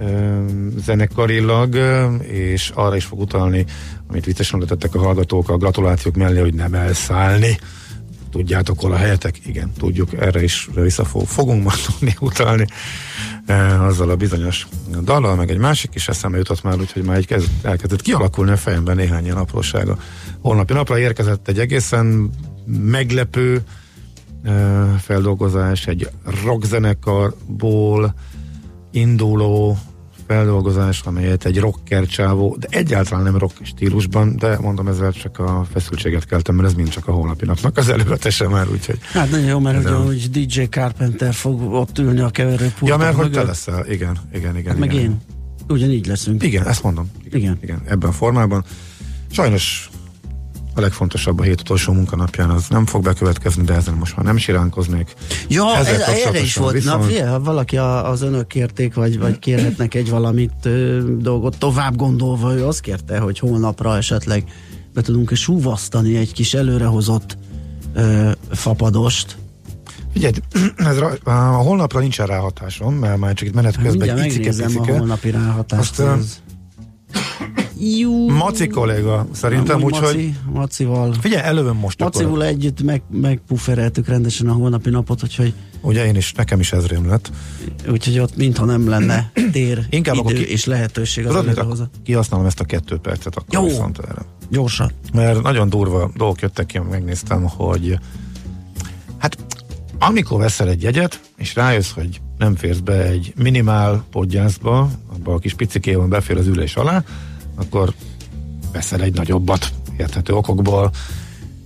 um, 0.00 0.74
zenekarilag, 0.84 1.74
uh, 1.74 2.28
és 2.28 2.70
arra 2.74 2.96
is 2.96 3.04
fog 3.04 3.20
utalni, 3.20 3.64
amit 4.08 4.24
viccesen 4.24 4.60
tettek 4.60 4.94
a 4.94 4.98
hallgatók 4.98 5.48
a 5.48 5.56
gratulációk 5.56 6.16
mellé, 6.16 6.40
hogy 6.40 6.54
nem 6.54 6.74
elszállni. 6.74 7.58
Tudjátok, 8.30 8.80
hol 8.80 8.92
a 8.92 8.96
helyetek? 8.96 9.46
Igen, 9.46 9.72
tudjuk, 9.78 10.12
erre 10.12 10.42
is 10.42 10.68
vissza 10.74 11.04
fog, 11.04 11.26
fogunk 11.26 11.64
majd 11.64 11.78
tudni 11.86 12.16
utalni 12.20 12.66
e, 13.46 13.82
azzal 13.82 14.10
a 14.10 14.16
bizonyos 14.16 14.66
dallal, 15.02 15.34
meg 15.34 15.50
egy 15.50 15.58
másik 15.58 15.94
is 15.94 16.08
eszembe 16.08 16.36
jutott 16.36 16.62
már, 16.62 16.78
úgyhogy 16.78 17.02
már 17.02 17.16
egy 17.16 17.26
kezd, 17.26 17.48
elkezdett 17.62 18.02
kialakulni 18.02 18.50
a 18.50 18.56
fejemben 18.56 18.96
néhány 18.96 19.24
ilyen 19.24 19.36
aprósága. 19.36 19.98
Holnapi 20.40 20.72
napra 20.72 20.98
érkezett 20.98 21.48
egy 21.48 21.58
egészen 21.58 22.30
meglepő 22.66 23.62
feldolgozás, 24.98 25.86
egy 25.86 26.08
rockzenekarból 26.44 28.14
induló 28.90 29.78
feldolgozás, 30.26 31.00
amelyet 31.04 31.44
egy 31.44 31.58
rocker 31.58 32.06
csávó, 32.06 32.56
de 32.60 32.66
egyáltalán 32.70 33.24
nem 33.24 33.36
rock 33.38 33.54
stílusban, 33.62 34.36
de 34.36 34.58
mondom 34.58 34.88
ezzel 34.88 35.12
csak 35.12 35.38
a 35.38 35.66
feszültséget 35.72 36.24
keltem, 36.24 36.54
mert 36.54 36.68
ez 36.68 36.74
mind 36.74 36.88
csak 36.88 37.08
a 37.08 37.12
holnapi 37.12 37.44
napnak 37.44 37.76
az 37.76 37.88
elővetese 37.88 38.48
már, 38.48 38.68
úgyhogy 38.70 38.98
Hát 39.12 39.30
nagyon 39.30 39.46
jó, 39.46 39.58
mert 39.58 39.76
Ez 39.76 39.84
ugye, 39.84 39.94
hogy 39.94 40.30
DJ 40.30 40.62
Carpenter 40.62 41.34
fog 41.34 41.72
ott 41.72 41.98
ülni 41.98 42.20
a 42.20 42.30
keverőpulton. 42.30 42.88
Ja, 42.88 42.96
mert 42.96 43.16
hogy 43.16 43.30
te 43.30 43.42
leszel, 43.42 43.86
igen, 43.90 44.18
igen, 44.32 44.56
igen. 44.56 44.70
Hát 44.70 44.78
meg 44.78 44.92
igen. 44.92 45.04
én. 45.04 45.20
Ugyanígy 45.68 46.06
leszünk. 46.06 46.42
Igen, 46.42 46.66
ezt 46.66 46.82
mondom. 46.82 47.10
Igen, 47.24 47.40
igen. 47.40 47.58
igen 47.62 47.82
ebben 47.86 48.08
a 48.08 48.12
formában. 48.12 48.64
Sajnos 49.30 49.90
a 50.76 50.80
legfontosabb 50.80 51.38
a 51.40 51.42
hét 51.42 51.60
utolsó 51.60 51.92
munkanapján 51.92 52.50
az 52.50 52.64
nem 52.68 52.86
fog 52.86 53.02
bekövetkezni, 53.02 53.62
de 53.64 53.74
ezen 53.74 53.94
most 53.94 54.16
már 54.16 54.24
nem 54.24 54.36
siránkoznék. 54.36 55.14
Ja, 55.48 55.76
ez, 55.76 55.86
erre 55.86 56.40
is 56.40 56.54
volt. 56.56 56.72
viszont- 56.72 57.00
Na, 57.00 57.06
figyelj, 57.06 57.28
ha 57.30 57.40
valaki 57.40 57.76
a, 57.76 58.10
az 58.10 58.22
önök 58.22 58.46
kérték, 58.46 58.94
vagy, 58.94 59.18
vagy 59.18 59.38
kérhetnek 59.38 59.94
egy 59.94 60.10
valamit 60.10 60.52
ö, 60.62 61.00
dolgot 61.18 61.58
tovább 61.58 61.96
gondolva, 61.96 62.54
ő 62.54 62.66
azt 62.66 62.80
kérte, 62.80 63.18
hogy 63.18 63.38
holnapra 63.38 63.96
esetleg 63.96 64.44
be 64.94 65.00
tudunk 65.02 65.34
súvasztani 65.34 66.16
egy 66.16 66.32
kis 66.32 66.54
előrehozott 66.54 67.38
ö, 67.94 68.30
fapadost. 68.50 69.36
Figyelj, 70.12 70.32
ez 70.76 70.98
ra, 70.98 71.12
a 71.24 71.32
holnapra 71.56 72.00
nincsen 72.00 72.26
ráhatásom, 72.26 72.94
mert 72.94 73.18
már 73.18 73.34
csak 73.34 73.48
itt 73.48 73.54
menet 73.54 73.74
közben 73.76 73.92
Mindjárt 73.92 74.20
egy 74.20 74.26
icike 74.26 74.38
megnézem 74.48 74.66
a 74.66 74.80
picike. 74.80 74.98
holnapi 74.98 75.30
ráhatást. 75.30 75.98
Az- 75.98 76.40
Jú. 77.80 78.28
Maci 78.30 78.66
kolléga, 78.66 79.26
szerintem, 79.32 79.82
úgyhogy 79.82 80.14
Maci, 80.14 80.34
Macival. 80.52 81.12
figyelj, 81.20 81.42
elővöm 81.46 81.76
most 81.76 82.00
Macival 82.00 82.32
akkor. 82.32 82.44
együtt 82.44 82.82
meg, 82.82 83.02
megpuffereltük 83.10 84.08
rendesen 84.08 84.48
a 84.48 84.52
holnapi 84.52 84.90
napot, 84.90 85.22
úgyhogy, 85.22 85.54
Ugye 85.80 86.06
én 86.06 86.16
is, 86.16 86.32
nekem 86.32 86.60
is 86.60 86.72
ez 86.72 86.86
rém 86.86 87.08
lett. 87.08 87.30
úgyhogy 87.90 88.18
ott 88.18 88.36
mintha 88.36 88.64
nem 88.64 88.88
lenne 88.88 89.30
tér, 89.52 89.86
Inkább 89.90 90.14
idő 90.14 90.22
akkor 90.24 90.32
ki- 90.32 90.50
és 90.50 90.64
lehetőség 90.64 91.26
az 91.26 91.34
akkor 91.34 91.88
kihasználom 92.04 92.46
ezt 92.46 92.60
a 92.60 92.64
kettő 92.64 92.96
percet 92.96 93.36
akkor 93.36 93.60
Jó. 93.60 93.64
viszont 93.64 93.98
erre. 93.98 94.22
Gyorsan. 94.50 94.90
mert 95.12 95.42
nagyon 95.42 95.68
durva 95.68 96.10
dolgok 96.16 96.40
jöttek 96.40 96.66
ki, 96.66 96.78
megnéztem, 96.78 97.42
hogy 97.48 97.98
hát 99.18 99.36
amikor 99.98 100.38
veszel 100.40 100.68
egy 100.68 100.82
jegyet, 100.82 101.20
és 101.36 101.54
rájössz, 101.54 101.90
hogy 101.90 102.20
nem 102.38 102.54
férsz 102.56 102.78
be 102.78 103.02
egy 103.04 103.32
minimál 103.36 104.04
podgyászba, 104.10 104.90
abba 105.12 105.34
a 105.34 105.38
kis 105.38 105.54
picikében 105.54 106.08
befér 106.08 106.36
az 106.36 106.46
ülés 106.46 106.76
alá, 106.76 107.04
akkor 107.56 107.94
veszel 108.72 109.02
egy 109.02 109.14
nagyobbat 109.14 109.72
érthető 109.96 110.32
okokból, 110.32 110.90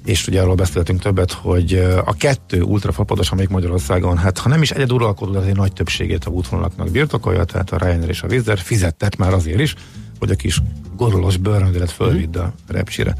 és 0.04 0.26
ugye 0.26 0.40
arról 0.40 0.54
beszéltünk 0.54 1.00
többet, 1.00 1.32
hogy 1.32 1.74
a 2.04 2.14
kettő 2.14 2.62
ultrafapados, 2.62 3.30
amelyik 3.30 3.50
Magyarországon, 3.50 4.18
hát 4.18 4.38
ha 4.38 4.48
nem 4.48 4.62
is 4.62 4.70
egyeduralkodó, 4.70 5.32
de 5.32 5.38
azért 5.38 5.56
nagy 5.56 5.72
többségét 5.72 6.24
a 6.24 6.30
útvonalaknak 6.30 6.90
birtokolja, 6.90 7.44
tehát 7.44 7.70
a 7.70 7.76
Ryanair 7.76 8.08
és 8.08 8.22
a 8.22 8.26
Wizz 8.26 8.50
fizettet 8.56 9.16
már 9.16 9.32
azért 9.32 9.60
is, 9.60 9.74
hogy 10.18 10.30
a 10.30 10.34
kis 10.34 10.62
gorolos 10.96 11.36
bőröndölet 11.36 11.90
fölvidd 11.90 12.38
a 12.38 12.52
repcsire. 12.66 13.16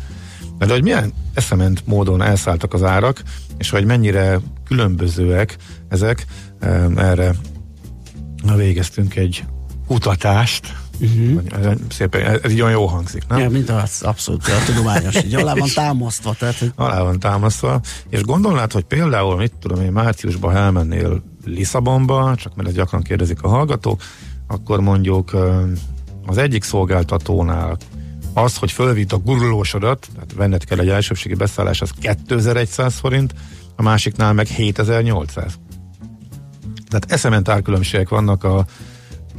De 0.59 0.73
hogy 0.73 0.83
milyen 0.83 1.13
eszement 1.35 1.87
módon 1.87 2.23
elszálltak 2.23 2.75
az 2.75 2.83
árak, 2.83 3.23
és 3.59 3.71
hogy 3.71 3.85
mennyire 3.85 4.41
különbözőek 4.65 5.57
ezek, 5.89 6.27
erre 6.97 7.35
végeztünk 8.57 9.17
egy 9.17 9.45
kutatást, 9.87 10.75
uh-huh. 11.01 11.75
szépen, 11.91 12.27
ez, 12.27 12.39
ez 12.43 12.51
így 12.51 12.61
olyan 12.61 12.73
jó 12.73 12.87
hangzik, 12.87 13.23
nem? 13.29 13.39
Ja, 13.39 13.51
mint 13.51 13.71
az 13.71 14.03
abszolút 14.03 14.47
a 14.47 14.65
tudományos, 14.67 15.25
így 15.25 15.35
alá 15.35 15.55
van 15.55 15.69
támasztva, 15.75 16.35
tehát 16.39 16.59
hogy 16.59 16.73
alá 16.75 17.03
van 17.03 17.19
támasztva, 17.19 17.81
és 18.09 18.23
gondolnád, 18.23 18.73
hogy 18.73 18.85
például, 18.85 19.37
mit 19.37 19.53
tudom 19.61 19.85
én, 19.85 19.93
márciusban 19.93 20.57
elmennél 20.57 21.23
Lisszabonba, 21.45 22.35
csak 22.37 22.55
mert 22.55 22.69
ezt 22.69 22.77
gyakran 22.77 23.03
kérdezik 23.03 23.43
a 23.43 23.49
hallgatók, 23.49 24.03
akkor 24.47 24.81
mondjuk 24.81 25.37
az 26.27 26.39
egyik 26.39 26.63
szolgáltatónál 26.63 27.77
az, 28.35 28.57
hogy 28.57 28.73
fölvitt 28.73 29.13
a 29.13 29.19
gurulósodat, 29.19 30.09
tehát 30.15 30.33
venned 30.35 30.65
kell 30.65 30.79
egy 30.79 30.89
elsőbségi 30.89 31.35
beszállás, 31.35 31.81
az 31.81 31.91
2100 32.01 32.95
forint, 32.95 33.35
a 33.77 33.83
másiknál 33.83 34.33
meg 34.33 34.47
7800. 34.47 35.59
Tehát 36.89 37.13
eszement 37.13 37.49
árkülönbségek 37.49 38.09
vannak 38.09 38.45
a 38.45 38.65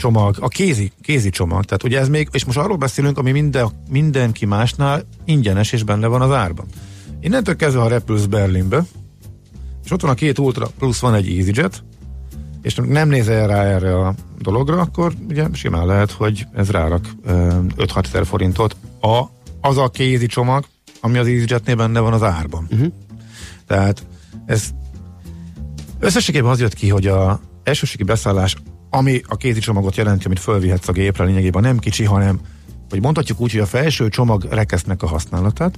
csomag, 0.02 0.36
a 0.40 0.48
kézi, 0.48 0.92
kézi 1.02 1.30
csomag, 1.30 1.66
tehát 1.66 1.84
ugye 1.84 2.00
ez 2.00 2.10
még, 2.10 2.30
és 2.32 2.46
most 2.46 2.58
arról 2.58 2.78
beszélünk, 2.78 3.18
ami 3.18 3.32
minden, 3.32 3.70
mindenki 3.90 4.46
másnál 4.46 5.04
ingyenes 5.26 5.72
és 5.72 5.84
benne 5.84 6.08
van 6.08 6.22
az 6.22 6.32
árban. 6.32 6.66
Innentől 7.20 7.56
kezdve, 7.56 7.82
ha 7.82 7.88
repülsz 7.88 8.26
Berlinbe, 8.26 8.86
és 9.84 9.92
ott 9.92 10.02
van 10.02 10.12
a 10.12 10.14
két 10.14 10.40
Ultra, 10.40 10.70
plusz 10.78 11.00
van 11.00 11.14
egy 11.14 11.28
EasyJet, 11.38 11.84
és 12.62 12.76
nem 12.76 13.10
nézel 13.10 13.48
rá 13.48 13.64
erre 13.64 13.98
a 13.98 14.14
dologra, 14.40 14.80
akkor 14.80 15.14
ugye 15.30 15.48
simán 15.54 15.86
lehet, 15.86 16.12
hogy 16.12 16.46
ez 16.54 16.70
rárak 16.72 17.06
ö, 17.24 17.58
5-6 17.78 18.06
ezer 18.06 18.26
forintot 18.26 18.76
a, 19.02 19.22
az 19.62 19.78
a 19.78 19.90
kézi 19.90 20.26
csomag, 20.26 20.66
ami 21.02 21.18
az 21.18 21.28
EasyJetnél 21.28 21.76
benne 21.76 22.00
van 22.00 22.14
az 22.14 22.24
árban. 22.24 22.68
Uh-huh. 22.72 22.92
Tehát 23.68 24.06
ez 24.46 24.70
összességében 26.00 26.52
az 26.52 26.60
jött 26.60 26.74
ki, 26.74 26.90
hogy 26.90 27.08
a 27.08 27.40
elsőségi 27.64 28.04
beszállás, 28.04 28.56
ami 28.94 29.22
a 29.28 29.36
kézi 29.36 29.60
csomagot 29.60 29.96
jelenti, 29.96 30.26
amit 30.26 30.40
fölvihetsz 30.40 30.88
a 30.88 30.92
gépre, 30.92 31.24
lényegében. 31.24 31.62
Nem 31.62 31.78
kicsi, 31.78 32.04
hanem, 32.04 32.40
hogy 32.90 33.02
mondhatjuk 33.02 33.40
úgy, 33.40 33.52
hogy 33.52 33.62
a 33.62 33.66
felső 33.66 34.10
csomag 34.10 34.44
rekesznek 34.50 35.04
a 35.04 35.08
használatát, 35.08 35.78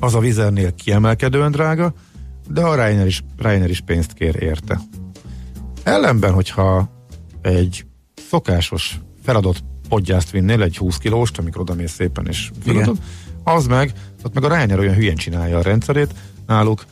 az 0.00 0.14
a 0.14 0.18
vizernél 0.18 0.74
kiemelkedően 0.74 1.50
drága, 1.50 1.92
de 2.48 2.60
a 2.60 2.74
Ryanair 2.74 3.06
is, 3.06 3.24
Ryanair 3.36 3.70
is 3.70 3.80
pénzt 3.80 4.12
kér 4.12 4.42
érte. 4.42 4.80
Ellenben, 5.82 6.32
hogyha 6.32 6.90
egy 7.42 7.86
szokásos 8.28 9.00
feladott 9.22 9.64
podgyászt 9.88 10.30
vinnél, 10.30 10.62
egy 10.62 10.76
20 10.76 10.96
kilóst, 10.96 11.38
amikor 11.38 11.60
oda 11.60 11.74
mész 11.74 11.92
szépen 11.92 12.26
és 12.26 12.50
feladod, 12.64 12.98
az 13.44 13.66
meg, 13.66 13.92
ott 14.24 14.34
meg 14.34 14.44
a 14.44 14.48
Ryanair 14.48 14.78
olyan 14.78 14.94
hülyen 14.94 15.16
csinálja 15.16 15.58
a 15.58 15.62
rendszerét, 15.62 16.14
náluk 16.46 16.84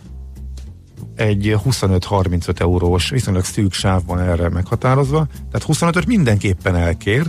egy 1.17 1.57
25-35 1.65 2.61
eurós, 2.61 3.11
viszonylag 3.11 3.45
szűk 3.45 3.73
sávban 3.73 4.21
erre 4.21 4.49
meghatározva, 4.49 5.27
tehát 5.51 5.69
25-öt 5.69 6.07
mindenképpen 6.07 6.75
elkér, 6.75 7.27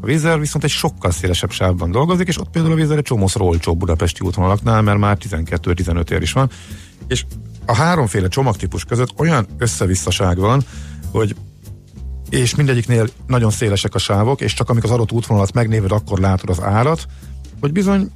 a 0.00 0.06
Vizer 0.06 0.40
viszont 0.40 0.64
egy 0.64 0.70
sokkal 0.70 1.10
szélesebb 1.10 1.50
sávban 1.50 1.90
dolgozik, 1.90 2.28
és 2.28 2.38
ott 2.38 2.50
például 2.50 2.74
a 2.74 2.76
Vizer 2.76 2.96
egy 2.96 3.04
csomószor 3.04 3.42
olcsóbb 3.42 3.78
budapesti 3.78 4.26
útvonalaknál, 4.26 4.82
mert 4.82 4.98
már 4.98 5.18
12-15 5.20 6.10
ér 6.10 6.22
is 6.22 6.32
van, 6.32 6.50
és 7.08 7.24
a 7.66 7.74
háromféle 7.74 8.28
csomagtípus 8.28 8.84
között 8.84 9.18
olyan 9.18 9.46
összevisszaság 9.58 10.38
van, 10.38 10.62
hogy 11.10 11.36
és 12.30 12.54
mindegyiknél 12.54 13.08
nagyon 13.26 13.50
szélesek 13.50 13.94
a 13.94 13.98
sávok, 13.98 14.40
és 14.40 14.54
csak 14.54 14.70
amikor 14.70 14.90
az 14.90 14.96
adott 14.96 15.12
útvonalat 15.12 15.52
megnéved, 15.52 15.92
akkor 15.92 16.18
látod 16.18 16.50
az 16.50 16.62
árat, 16.62 17.06
hogy 17.60 17.72
bizony 17.72 18.10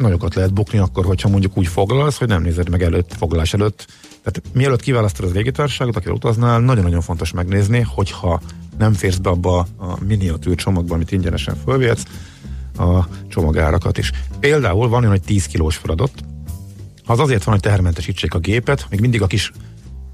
nagyokat 0.00 0.34
lehet 0.34 0.52
bukni 0.52 0.78
akkor, 0.78 1.04
hogyha 1.04 1.28
mondjuk 1.28 1.58
úgy 1.58 1.66
foglalsz, 1.66 2.18
hogy 2.18 2.28
nem 2.28 2.42
nézed 2.42 2.68
meg 2.68 2.82
előtt, 2.82 3.14
foglalás 3.14 3.54
előtt. 3.54 3.86
Tehát 4.22 4.42
mielőtt 4.54 4.80
kiválasztod 4.80 5.24
az 5.24 5.32
légitársaságot, 5.32 5.96
akivel 5.96 6.14
utaznál, 6.14 6.60
nagyon-nagyon 6.60 7.00
fontos 7.00 7.32
megnézni, 7.32 7.80
hogyha 7.80 8.40
nem 8.78 8.92
férsz 8.92 9.16
be 9.16 9.30
abba 9.30 9.58
a 9.58 10.04
miniatűr 10.06 10.54
csomagba, 10.54 10.94
amit 10.94 11.12
ingyenesen 11.12 11.56
fölvihetsz, 11.64 12.02
a 12.78 13.06
csomagárakat 13.28 13.98
is. 13.98 14.12
Például 14.40 14.88
van 14.88 15.00
olyan, 15.00 15.10
hogy 15.10 15.22
10 15.22 15.46
kilós 15.46 15.76
feladat, 15.76 16.12
az 17.06 17.18
azért 17.18 17.44
van, 17.44 17.54
hogy 17.54 17.62
tehermentesítsék 17.62 18.34
a 18.34 18.38
gépet, 18.38 18.86
még 18.90 19.00
mindig 19.00 19.22
a 19.22 19.26
kis 19.26 19.52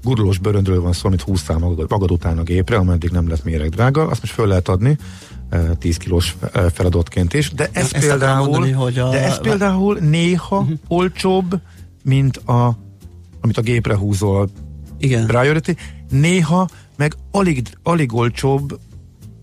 gurulós 0.03 0.37
bőröndről 0.37 0.81
van 0.81 0.93
szó, 0.93 1.07
amit 1.07 1.21
húztál 1.21 1.57
magad, 1.57 1.89
magad 1.89 2.11
után 2.11 2.37
a 2.37 2.43
gépre, 2.43 2.75
ameddig 2.75 3.09
nem 3.09 3.29
lett 3.29 3.43
méreg 3.43 3.69
drága, 3.69 4.07
azt 4.07 4.21
most 4.21 4.33
föl 4.33 4.47
lehet 4.47 4.67
adni 4.67 4.97
10 5.79 5.97
kilós 5.97 6.35
feladatként 6.73 7.33
is, 7.33 7.51
de 7.51 7.69
ez 7.71 7.83
Ezt 7.93 7.99
például, 8.05 8.49
mondani, 8.49 8.71
hogy 8.71 8.99
a- 8.99 9.09
de 9.09 9.23
ez 9.23 9.39
például 9.41 9.97
néha 9.97 10.57
uh-huh. 10.59 10.77
olcsóbb, 10.87 11.59
mint 12.03 12.37
a, 12.37 12.77
amit 13.41 13.57
a 13.57 13.61
gépre 13.61 13.95
húzol 13.97 14.49
Igen. 14.97 15.25
Priority, 15.25 15.71
néha 16.09 16.67
meg 16.95 17.13
alig, 17.31 17.67
alig 17.83 18.13
olcsóbb, 18.13 18.79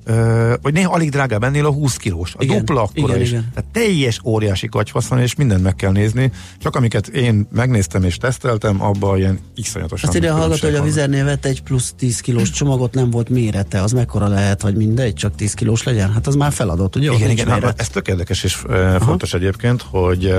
ö, 0.05 0.55
vagy 0.63 0.73
néha 0.73 0.93
alig 0.93 1.11
drágább 1.11 1.43
ennél 1.43 1.67
a 1.67 1.73
20 1.73 1.97
kilós. 1.97 2.35
A 2.35 2.43
Igen, 2.43 2.59
dupla 2.59 2.83
akkora 2.83 3.07
igen, 3.07 3.21
is. 3.21 3.29
igen. 3.29 3.51
Tehát 3.55 3.71
teljes 3.71 4.21
óriási 4.25 4.69
kacsfasz 4.69 5.07
van, 5.07 5.21
és 5.21 5.35
mindent 5.35 5.63
meg 5.63 5.75
kell 5.75 5.91
nézni. 5.91 6.33
Csak 6.59 6.77
amiket 6.77 7.09
én 7.09 7.49
megnéztem 7.53 8.03
és 8.03 8.17
teszteltem, 8.17 8.83
abban 8.83 9.19
ilyen 9.19 9.39
iszonyatosan 9.55 10.09
Azt 10.09 10.19
ide 10.19 10.31
hallgató, 10.31 10.67
hogy 10.67 10.77
a 10.77 10.83
vizernél 10.83 11.25
vett 11.25 11.45
egy 11.45 11.63
plusz 11.63 11.95
10 11.97 12.21
kilós 12.21 12.51
csomagot, 12.51 12.95
nem 12.95 13.11
volt 13.11 13.29
mérete. 13.29 13.83
Az 13.83 13.93
mekkora 13.93 14.29
lehet, 14.29 14.63
hogy 14.63 14.75
mindegy, 14.75 15.15
csak 15.15 15.35
10 15.35 15.55
kilós 15.55 15.83
legyen? 15.83 16.13
Hát 16.13 16.27
az 16.27 16.35
már 16.35 16.53
feladott, 16.53 16.97
ugye? 16.97 17.13
Igen, 17.13 17.31
igen, 17.31 17.47
méret. 17.47 17.81
ez 17.81 17.89
tök 17.89 18.09
érdekes 18.09 18.45
és 18.45 18.65
uh, 18.65 19.01
fontos 19.01 19.35
egyébként, 19.35 19.83
hogy 19.83 20.35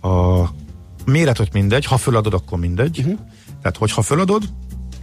a 0.00 0.42
méret, 1.04 1.36
hogy 1.36 1.48
mindegy, 1.52 1.84
ha 1.84 1.96
föladod, 1.96 2.34
akkor 2.34 2.58
mindegy. 2.58 2.98
Uh-huh. 2.98 3.18
Tehát, 3.62 3.76
hogyha 3.76 4.02
föladod, 4.02 4.42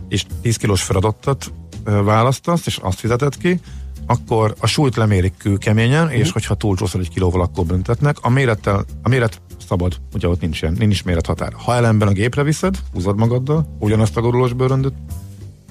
és 0.07 0.25
10 0.41 0.55
kilós 0.55 0.81
feladatot 0.81 1.45
uh, 1.45 1.68
választasz, 1.83 2.65
és 2.65 2.77
azt 2.77 2.99
fizeted 2.99 3.37
ki, 3.37 3.59
akkor 4.07 4.55
a 4.59 4.67
súlyt 4.67 4.95
lemérik 4.95 5.33
kőkeményen, 5.37 6.03
uh-huh. 6.03 6.19
és 6.19 6.31
hogyha 6.31 6.55
túlcsúszol 6.55 7.01
egy 7.01 7.09
kilóval, 7.09 7.41
akkor 7.41 7.65
büntetnek. 7.65 8.17
A 8.21 8.29
mérettel, 8.29 8.85
a 9.03 9.09
méret 9.09 9.41
szabad, 9.67 9.95
ugye 10.13 10.27
ott 10.27 10.41
nincs 10.41 10.61
ilyen, 10.61 10.75
nincs 10.77 11.03
mérethatár. 11.03 11.53
Ha 11.53 11.75
ellenben 11.75 12.07
a 12.07 12.11
gépre 12.11 12.43
viszed, 12.43 12.79
húzod 12.93 13.17
magaddal, 13.17 13.75
ugyanazt 13.79 14.17
a 14.17 14.21
gurulós 14.21 14.53
bőröndöt, 14.53 14.93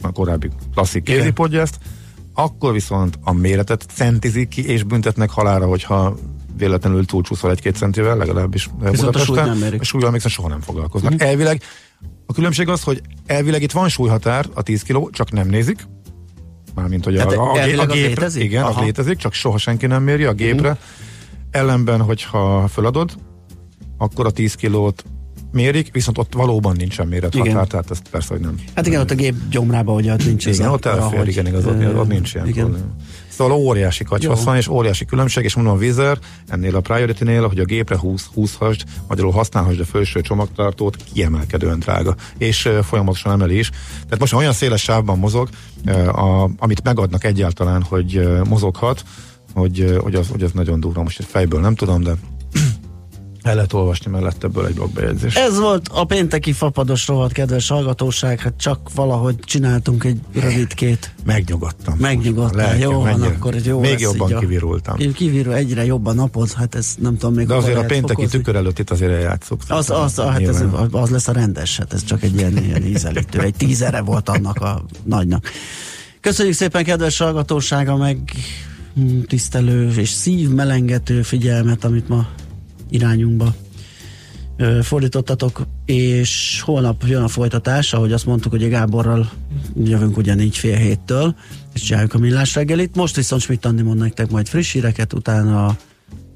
a 0.02 0.12
korábbi 0.12 0.50
klasszik 0.74 1.02
kézipodgyászt, 1.02 1.78
akkor 2.34 2.72
viszont 2.72 3.18
a 3.22 3.32
méretet 3.32 3.86
centizik 3.94 4.48
ki, 4.48 4.68
és 4.68 4.82
büntetnek 4.82 5.30
halára, 5.30 5.66
hogyha 5.66 6.16
véletlenül 6.56 7.04
túlcsúszol 7.04 7.50
egy-két 7.50 7.76
centivel, 7.76 8.16
legalábbis 8.16 8.70
Viszont 8.90 9.16
a 9.16 9.18
súlyt 9.18 9.44
nem 9.44 9.58
mérik. 9.58 9.80
A 9.80 9.84
súlyjal 9.84 10.10
még 10.10 10.20
soha 10.20 10.48
nem 10.48 10.60
foglalkoznak. 10.60 11.12
Mm. 11.12 11.16
Elvileg 11.18 11.62
a 12.26 12.32
különbség 12.32 12.68
az, 12.68 12.82
hogy 12.82 13.02
elvileg 13.26 13.62
itt 13.62 13.72
van 13.72 13.88
súlyhatár, 13.88 14.46
a 14.54 14.62
10 14.62 14.82
kiló, 14.82 15.10
csak 15.10 15.32
nem 15.32 15.48
nézik. 15.48 15.86
Mármint, 16.78 17.04
hogy 17.04 17.18
Hát 17.18 17.32
a, 17.32 17.40
a, 17.40 17.52
a, 17.52 17.56
a 17.56 17.60
az 17.60 17.66
gépre, 17.66 18.08
létezik? 18.08 18.42
igen, 18.42 18.64
az 18.64 18.74
Aha. 18.74 18.84
létezik, 18.84 19.16
csak 19.16 19.32
soha 19.32 19.58
senki 19.58 19.86
nem 19.86 20.02
méri 20.02 20.24
a 20.24 20.32
gépre. 20.32 20.76
Ellenben, 21.50 22.00
hogyha 22.00 22.68
föladod, 22.68 23.10
akkor 23.98 24.26
a 24.26 24.30
10 24.30 24.54
kilót 24.54 25.04
mérik, 25.52 25.92
viszont 25.92 26.18
ott 26.18 26.34
valóban 26.34 26.76
nincsen 26.76 27.06
mérethatár, 27.06 27.66
tehát 27.66 27.90
ezt 27.90 28.08
persze, 28.10 28.28
hogy 28.28 28.40
nem. 28.40 28.54
Hát 28.74 28.86
igen, 28.86 29.00
ott 29.00 29.10
a 29.10 29.14
gép 29.14 29.34
gyomrába, 29.50 29.92
ugye 29.92 30.12
ott 30.12 30.24
nincs 30.24 30.46
Igen, 30.46 30.68
ott 30.68 30.84
elfér, 30.84 31.18
ahogy, 31.18 31.28
igen, 31.28 31.46
igaz, 31.46 31.66
ott, 31.66 31.96
ott 31.96 32.08
nincs 32.08 32.34
ilyen 32.34 32.46
igen. 32.46 32.64
probléma. 32.64 32.92
Szóval 33.28 33.56
óriási 33.56 34.04
kacsvasz 34.04 34.44
van, 34.44 34.56
és 34.56 34.68
óriási 34.68 35.04
különbség, 35.04 35.44
és 35.44 35.54
mondom 35.54 35.74
a 35.74 35.76
Vizer, 35.76 36.18
ennél 36.46 36.76
a 36.76 36.80
Priority-nél, 36.80 37.48
hogy 37.48 37.58
a 37.58 37.64
gépre 37.64 37.98
20, 37.98 38.26
20 38.34 38.54
hasd, 38.54 38.82
magyarul 39.08 39.32
használhasd 39.32 39.80
a 39.80 39.84
felső 39.84 40.20
csomagtartót, 40.20 40.96
kiemelkedően 41.12 41.78
drága, 41.78 42.14
és 42.38 42.64
uh, 42.64 42.78
folyamatosan 42.78 43.32
emeli 43.32 43.58
is. 43.58 43.70
Tehát 44.02 44.18
most 44.18 44.32
olyan 44.32 44.52
széles 44.52 44.82
sávban 44.82 45.18
mozog, 45.18 45.48
uh, 45.86 46.18
a, 46.18 46.50
amit 46.58 46.82
megadnak 46.82 47.24
egyáltalán, 47.24 47.82
hogy 47.82 48.16
uh, 48.16 48.46
mozoghat, 48.46 49.04
hogy, 49.54 49.96
hogy, 50.00 50.14
az, 50.14 50.28
hogy 50.28 50.42
az 50.42 50.52
nagyon 50.52 50.80
durva. 50.80 51.02
Most 51.02 51.18
egy 51.18 51.26
fejből 51.26 51.60
nem 51.60 51.74
tudom, 51.74 52.02
de 52.02 52.12
el 53.48 53.54
lehet 53.54 53.72
olvasni 53.72 54.10
mellett 54.10 54.44
ebből 54.44 54.66
egy 54.66 54.74
blogbejegyzés. 54.74 55.34
Ez 55.34 55.58
volt 55.58 55.88
a 55.92 56.04
pénteki 56.04 56.52
fapados 56.52 57.06
rovat, 57.06 57.32
kedves 57.32 57.68
hallgatóság, 57.68 58.40
hát 58.40 58.52
csak 58.56 58.94
valahogy 58.94 59.36
csináltunk 59.44 60.04
egy 60.04 60.20
rövidkét. 60.34 61.14
Megnyugodtam. 61.24 61.96
Megnyugodtál, 61.98 62.66
Lelkem, 62.66 62.90
jó 62.90 63.00
van, 63.00 63.22
akkor 63.22 63.54
egy 63.54 63.66
jó 63.66 63.80
Még 63.80 63.90
lesz 63.90 64.00
jobban 64.00 64.32
a- 64.32 64.38
kivirultam. 64.38 64.96
Kivirul 65.12 65.54
egyre 65.54 65.84
jobb 65.84 66.06
a 66.06 66.12
napod, 66.12 66.52
hát 66.52 66.74
ez 66.74 66.94
nem 66.98 67.16
tudom 67.16 67.34
még 67.34 67.46
De 67.46 67.54
azért 67.54 67.76
a 67.76 67.84
pénteki 67.84 68.08
fokozni. 68.14 68.38
tükör 68.38 68.56
előtt 68.56 68.78
itt 68.78 68.90
azért 68.90 69.12
eljátszok. 69.12 69.60
Az, 69.68 69.90
az, 69.90 70.16
hát 70.16 70.40
ez, 70.40 70.64
az 70.90 71.10
lesz 71.10 71.28
a 71.28 71.32
rendes, 71.32 71.76
hát 71.76 71.92
ez 71.92 72.04
csak 72.04 72.22
egy 72.22 72.34
ilyen, 72.36 72.56
ilyen 72.56 72.84
ízelítő, 72.84 73.40
egy 73.40 73.54
tízere 73.54 74.00
volt 74.00 74.28
annak 74.28 74.56
a 74.60 74.84
nagynak. 75.04 75.44
Köszönjük 76.20 76.54
szépen 76.54 76.84
kedves 76.84 77.18
hallgatósága, 77.18 77.96
meg 77.96 78.18
tisztelő 79.26 79.92
és 79.96 80.08
szívmelengető 80.08 81.22
figyelmet, 81.22 81.84
amit 81.84 82.08
ma 82.08 82.26
irányunkba 82.90 83.54
fordítottatok, 84.82 85.66
és 85.84 86.60
holnap 86.64 87.02
jön 87.06 87.22
a 87.22 87.28
folytatás, 87.28 87.92
ahogy 87.92 88.12
azt 88.12 88.26
mondtuk, 88.26 88.50
hogy 88.50 88.68
Gáborral 88.68 89.30
jövünk 89.84 90.16
ugyanígy 90.16 90.56
fél 90.56 90.76
héttől, 90.76 91.34
és 91.74 91.82
csináljuk 91.82 92.14
a 92.14 92.18
millás 92.18 92.54
reggelit. 92.54 92.96
Most 92.96 93.16
viszont 93.16 93.42
Schmidt 93.42 93.64
Andi 93.64 93.82
mond 93.82 93.98
nektek 93.98 94.30
majd 94.30 94.48
friss 94.48 94.72
híreket, 94.72 95.12
utána 95.12 95.76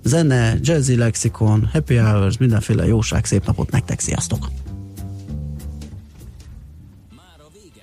zene, 0.03 0.55
jazzy 0.63 0.97
lexikon, 0.97 1.69
happy 1.73 1.97
hours, 1.97 2.39
mindenféle 2.39 2.87
jóság, 2.87 3.25
szép 3.25 3.47
napot 3.47 3.71
nektek, 3.71 4.01
sziasztok! 4.01 4.51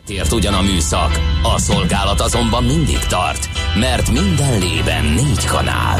Ért 0.07 0.31
ugyan 0.31 0.53
a 0.53 0.61
műszak, 0.61 1.19
a 1.43 1.57
szolgálat 1.57 2.21
azonban 2.21 2.63
mindig 2.63 2.99
tart, 2.99 3.49
mert 3.79 4.11
minden 4.11 4.59
lében 4.59 5.05
négy 5.05 5.45
kanál. 5.45 5.99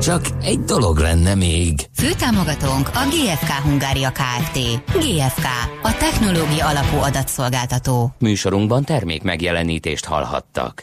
Csak 0.00 0.26
egy 0.42 0.60
dolog 0.60 0.98
lenne 0.98 1.34
még. 1.34 1.74
Főtámogatónk 1.94 2.88
a 2.88 3.00
GFK 3.10 3.50
Hungária 3.50 4.10
Kft. 4.10 4.58
GFK, 4.92 5.46
a 5.82 5.96
technológia 5.98 6.66
alapú 6.66 6.96
adatszolgáltató. 6.96 8.14
Műsorunkban 8.18 8.84
termék 8.84 9.22
megjelenítést 9.22 10.04
hallhattak. 10.04 10.74